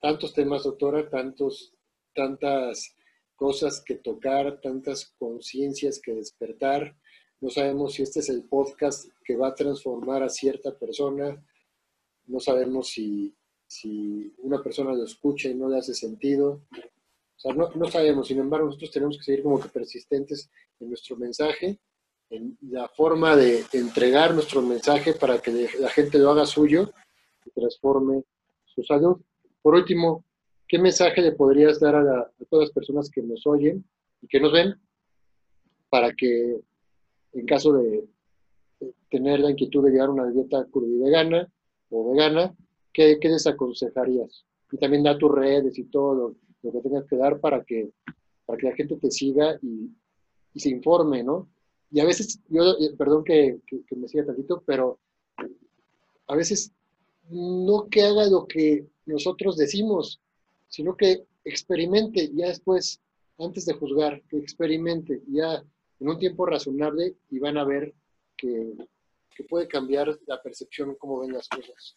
[0.00, 1.74] tantos temas, doctora, tantos,
[2.14, 2.94] tantas
[3.34, 6.96] cosas que tocar, tantas conciencias que despertar.
[7.40, 11.44] No sabemos si este es el podcast que va a transformar a cierta persona.
[12.26, 13.34] No sabemos si,
[14.38, 16.62] una persona lo escucha y no le hace sentido.
[16.72, 18.28] O sea, no, no sabemos.
[18.28, 21.80] Sin embargo, nosotros tenemos que seguir como que persistentes en nuestro mensaje,
[22.62, 26.92] la forma de entregar nuestro mensaje para que la gente lo haga suyo
[27.44, 28.24] y transforme
[28.64, 29.20] su salud.
[29.62, 30.24] Por último,
[30.68, 33.84] ¿qué mensaje le podrías dar a, todas las personas que nos oyen
[34.20, 34.74] y que nos ven
[35.88, 36.60] para que
[37.32, 38.04] en caso de
[39.10, 41.48] tener la inquietud de llevar una dieta vegana
[41.90, 42.54] o vegana,
[42.92, 44.44] ¿qué, les aconsejarías?
[44.72, 47.90] Y también da tus redes y todo lo, que tengas que dar para que,
[48.46, 49.90] para que la gente te siga y,
[50.58, 51.48] se informe, ¿no?
[51.94, 53.60] Y a veces, yo, eh, perdón que,
[53.94, 54.98] me siga tantito, pero
[56.26, 56.72] a veces
[57.30, 60.20] no que haga lo que nosotros decimos,
[60.66, 63.00] sino que experimente ya después,
[63.38, 65.62] antes de juzgar, que experimente ya
[66.00, 67.94] en un tiempo razonable y van a ver
[68.36, 68.72] que,
[69.48, 71.96] puede cambiar la percepción, cómo ven las cosas.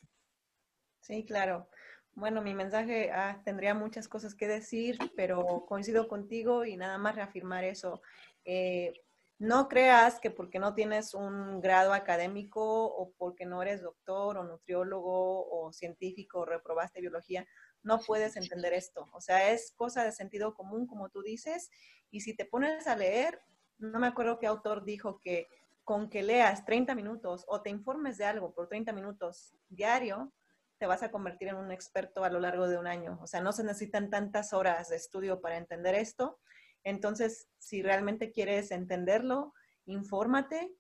[1.02, 1.68] Sí, claro.
[2.14, 7.16] Bueno, mi mensaje ah, tendría muchas cosas que decir, pero coincido contigo y nada más
[7.16, 8.04] reafirmar eso.
[8.46, 8.94] Eh,
[9.40, 14.44] no creas que porque no tienes un grado académico o porque no eres doctor o
[14.44, 17.46] nutriólogo o científico o reprobaste biología,
[17.84, 19.08] no puedes entender esto.
[19.14, 21.70] O sea, es cosa de sentido común, como tú dices,
[22.10, 23.42] y si te pones a leer,
[23.78, 25.48] no me acuerdo qué autor dijo que
[25.84, 30.34] con que leas 30 minutos o te informes de algo por 30 minutos diario,
[30.80, 33.18] te vas a convertir en un experto a lo largo de un año.
[33.22, 36.40] O sea, no se necesitan tantas horas de estudio para entender esto.
[36.88, 39.54] Entonces, si realmente quieres entenderlo,
[39.88, 40.74] infórmate,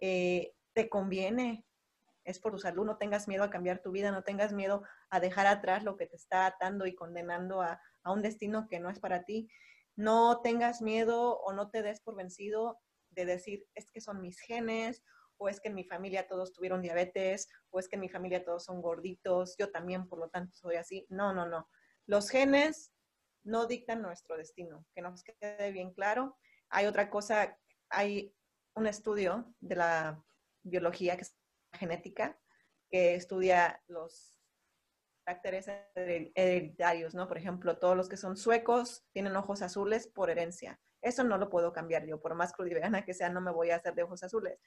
[0.00, 1.66] eh, te conviene,
[2.24, 5.20] es por tu salud, no tengas miedo a cambiar tu vida, no tengas miedo a
[5.20, 9.00] dejar atrás lo que te está atando y condenando a, un destino que no es
[9.00, 9.50] para ti.
[9.96, 12.78] No tengas miedo o no te des por vencido
[13.10, 15.04] de decir, es que son mis genes,
[15.36, 18.46] o es que en mi familia todos tuvieron diabetes, o es que en mi familia
[18.46, 21.04] todos son gorditos, yo también, por lo tanto, soy así.
[21.10, 21.68] No, no, no.
[22.06, 22.94] Los genes
[23.44, 26.36] no dictan nuestro destino, que nos quede bien claro.
[26.68, 27.58] Hay otra cosa,
[27.88, 28.34] hay
[28.74, 30.24] un estudio de la
[30.62, 31.36] biología que es
[31.72, 32.38] genética,
[32.90, 34.40] que estudia los
[35.24, 37.28] caracteres hereditarios, ¿no?
[37.28, 40.80] Por ejemplo, todos los que son suecos tienen ojos azules por herencia.
[41.02, 43.76] Eso no lo puedo cambiar yo, por más crudivegana que sea, no me voy a
[43.76, 44.58] hacer de ojos azules.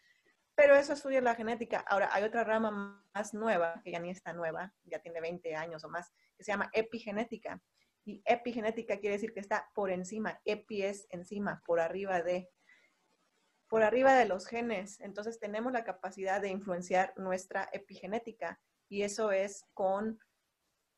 [0.55, 1.79] Pero eso estudia la genética.
[1.87, 5.83] Ahora, hay otra rama más nueva, que ya ni está nueva, ya tiene 20 años
[5.83, 7.59] o más, que se llama epigenética.
[8.05, 10.41] Y epigenética quiere decir que está por encima.
[10.45, 12.49] Epi es encima, por arriba de
[13.69, 14.99] por arriba de los genes.
[15.01, 20.19] Entonces tenemos la capacidad de influenciar nuestra epigenética y eso es con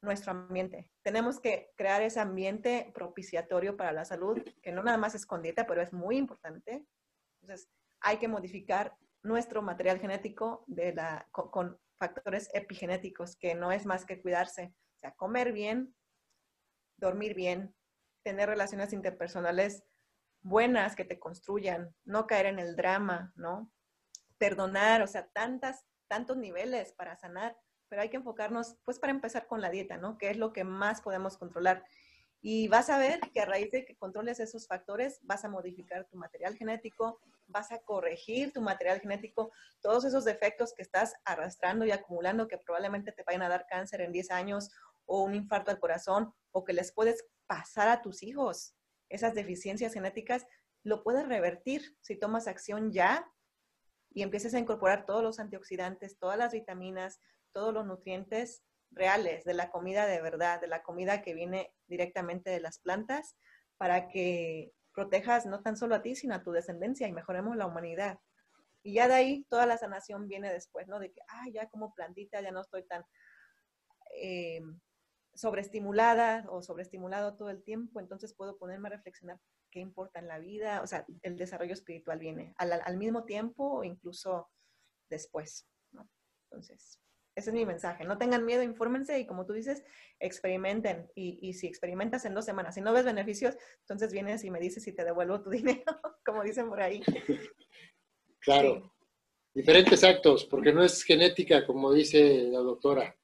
[0.02, 0.92] nuestro ambiente.
[1.02, 5.42] Tenemos que crear ese ambiente propiciatorio para la salud, que no nada más es con
[5.42, 6.86] dieta, pero es muy importante.
[7.42, 7.70] Entonces
[8.02, 10.66] hay que modificar nuestro material genético
[11.32, 14.74] con, con factores epigenéticos, que no es más que cuidarse.
[14.96, 15.96] O sea, comer bien,
[16.98, 17.76] dormir bien,
[18.24, 19.84] tener relaciones interpersonales
[20.42, 23.72] buenas que te construyan, no caer en el drama, ¿no?
[24.38, 27.58] Perdonar, o sea, tantas, tantos niveles para sanar,
[27.90, 30.18] pero hay que enfocarnos, pues para empezar con la dieta, ¿no?
[30.18, 31.84] Que es lo que más podemos controlar.
[32.42, 36.06] Y vas a ver que a raíz de que controles esos factores, vas a modificar
[36.06, 39.52] tu material genético, vas a corregir tu material genético,
[39.82, 44.02] todos esos defectos que estás arrastrando y acumulando que probablemente te vayan a dar cáncer
[44.02, 44.70] en 10 años
[45.06, 48.76] o un infarto al corazón o que les puedes pasar a tus hijos
[49.10, 50.46] esas deficiencias genéticas,
[50.84, 53.30] lo puedes revertir si tomas acción ya
[54.12, 57.20] y empiezas a incorporar todos los antioxidantes, todas las vitaminas,
[57.52, 62.50] todos los nutrientes reales de la comida de verdad, de la comida que viene directamente
[62.50, 63.36] de las plantas,
[63.78, 67.68] para que protejas no tan solo a ti, sino a tu descendencia y mejoremos la
[67.68, 68.20] humanidad.
[68.84, 71.00] Y ya de ahí toda la sanación viene después, ¿no?
[71.00, 73.04] De que, ah, ya como plantita, ya no estoy tan
[74.16, 74.62] eh,
[75.36, 79.40] sobreestimulada o sobreestimulado todo el tiempo, entonces puedo ponerme a reflexionar
[79.70, 83.80] qué importa en la vida, o sea, el desarrollo espiritual viene al, al mismo tiempo
[83.80, 84.50] o incluso
[85.10, 86.10] después, ¿no?
[86.50, 87.02] Entonces,
[87.36, 88.06] ese es mi mensaje.
[88.06, 89.84] No tengan miedo, infórmense y como tú dices,
[90.20, 91.12] experimenten.
[91.16, 94.60] Y, y, si experimentas en dos semanas y no ves beneficios, entonces vienes y me
[94.60, 95.84] dices si te devuelvo tu dinero,
[96.26, 97.04] como dicen por ahí.
[98.40, 98.94] Claro.
[99.56, 103.18] Diferentes actos, porque no es genética, como dice la doctora.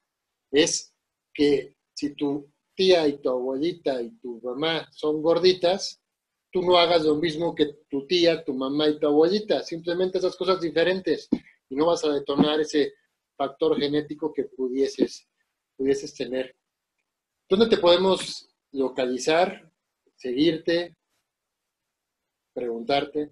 [0.50, 0.92] Es
[1.32, 6.00] que si tu tía y tu abuelita y tu mamá son gorditas,
[6.50, 9.62] tú no hagas lo mismo que tu tía, tu mamá y tu abuelita.
[9.62, 11.28] Simplemente esas cosas diferentes.
[11.68, 12.92] Y no vas a detonar ese
[13.36, 15.26] factor genético que pudieses,
[15.76, 16.54] pudieses tener.
[17.48, 19.70] ¿Dónde te podemos localizar,
[20.16, 20.96] seguirte,
[22.54, 23.30] preguntarte?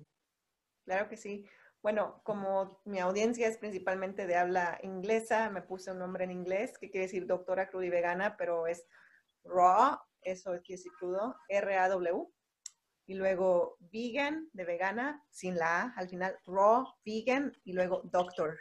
[0.85, 1.45] Claro que sí.
[1.83, 6.77] Bueno, como mi audiencia es principalmente de habla inglesa, me puse un nombre en inglés
[6.79, 8.85] que quiere decir doctora cruda y vegana, pero es
[9.45, 12.27] raw, eso quiere decir crudo, R-A-W.
[13.07, 18.59] Y luego vegan, de vegana, sin la A, al final raw, vegan, y luego doctor,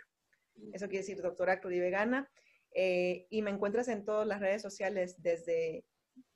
[0.74, 2.30] eso quiere decir doctora vegana
[2.72, 5.86] Eh, y me encuentras en todas las redes sociales, desde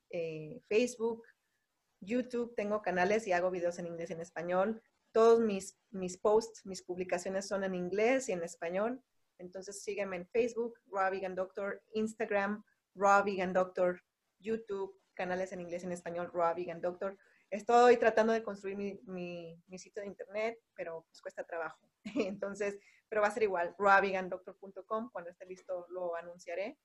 [0.09, 1.23] eh, Facebook,
[2.01, 4.81] YouTube, tengo canales y hago videos en inglés y en español.
[5.13, 9.01] Todos mis, mis posts, mis publicaciones son en inglés y en español.
[9.37, 12.63] Entonces sígueme en Facebook, Raw Vegan Doctor, Instagram,
[12.95, 14.01] Raw Vegan Doctor,
[14.39, 17.17] YouTube, canales en inglés y en español, Raw Vegan Doctor.
[17.49, 21.87] Estoy tratando de construir mi, mi, mi sitio de internet, pero pues cuesta trabajo.
[22.15, 22.77] Entonces,
[23.13, 26.79] pero va a ser igual, ravigandoctor.com, cuando esté listo lo anunciaré.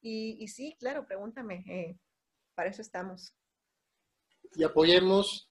[0.00, 1.98] Y, y sí, claro, pregúntame, eh,
[2.54, 3.36] para eso estamos.
[4.54, 5.50] Y apoyemos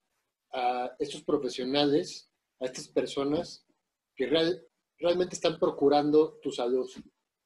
[0.56, 2.30] a estos profesionales,
[2.60, 3.66] a estas personas
[4.16, 4.66] que real,
[4.98, 6.90] realmente están procurando tu salud.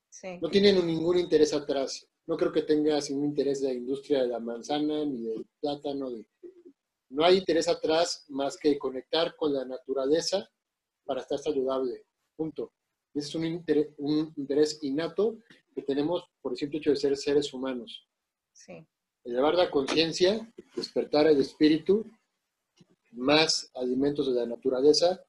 [0.08, 0.38] Sí.
[0.40, 2.06] No tienen ningún interés atrás.
[2.26, 6.10] No creo que tengas ningún interés de la industria de la manzana ni del plátano.
[6.10, 6.24] De...
[7.10, 10.48] No hay interés atrás más que conectar con la naturaleza
[11.04, 12.04] para estar saludable.
[12.36, 12.72] Punto.
[13.12, 15.38] Es un interés, un interés innato
[15.74, 18.06] que tenemos por el simple hecho de ser seres humanos.
[18.52, 18.86] Sí.
[19.24, 22.08] Elevar la conciencia, despertar el espíritu,
[23.12, 25.24] más alimentos de la naturaleza,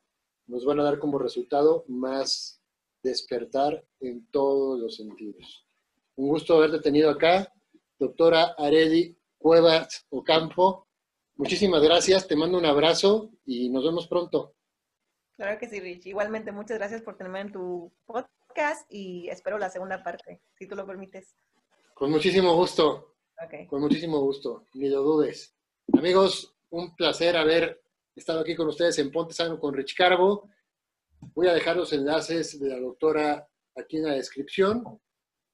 [0.47, 2.61] nos van a dar como resultado más
[3.03, 5.65] despertar en todos los sentidos.
[6.15, 7.51] Un gusto haberte tenido acá,
[7.97, 10.87] doctora Areli Cuevas Ocampo.
[11.35, 14.53] Muchísimas gracias, te mando un abrazo y nos vemos pronto.
[15.35, 16.05] Claro que sí, Rich.
[16.05, 20.75] Igualmente, muchas gracias por tenerme en tu podcast y espero la segunda parte, si tú
[20.75, 21.35] lo permites.
[21.95, 23.15] Con muchísimo gusto.
[23.43, 23.65] Okay.
[23.65, 25.55] Con muchísimo gusto, ni lo dudes.
[25.93, 27.81] Amigos, un placer haber
[28.15, 30.49] estado aquí con ustedes en Ponte Sano con Rich Carbo.
[31.34, 34.84] Voy a dejar los enlaces de la doctora aquí en la descripción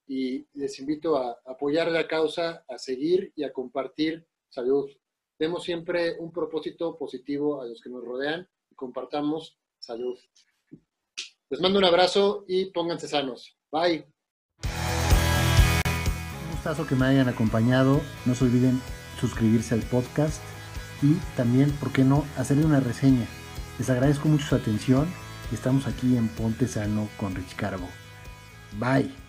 [0.07, 4.89] y les invito a apoyar la causa, a seguir y a compartir salud.
[5.37, 10.17] Demos siempre un propósito positivo a los que nos rodean y compartamos Salud.
[11.49, 13.57] Les mando un abrazo y pónganse sanos.
[13.71, 14.07] Bye.
[16.43, 18.01] Un gustazo que me hayan acompañado.
[18.25, 18.81] No se olviden
[19.19, 20.41] suscribirse al podcast
[21.01, 23.25] y también, ¿por qué no?, hacerle una reseña.
[23.79, 25.07] Les agradezco mucho su atención
[25.55, 27.87] estamos aquí en Ponte Sano con Rich Carbo.
[28.79, 29.26] Bye.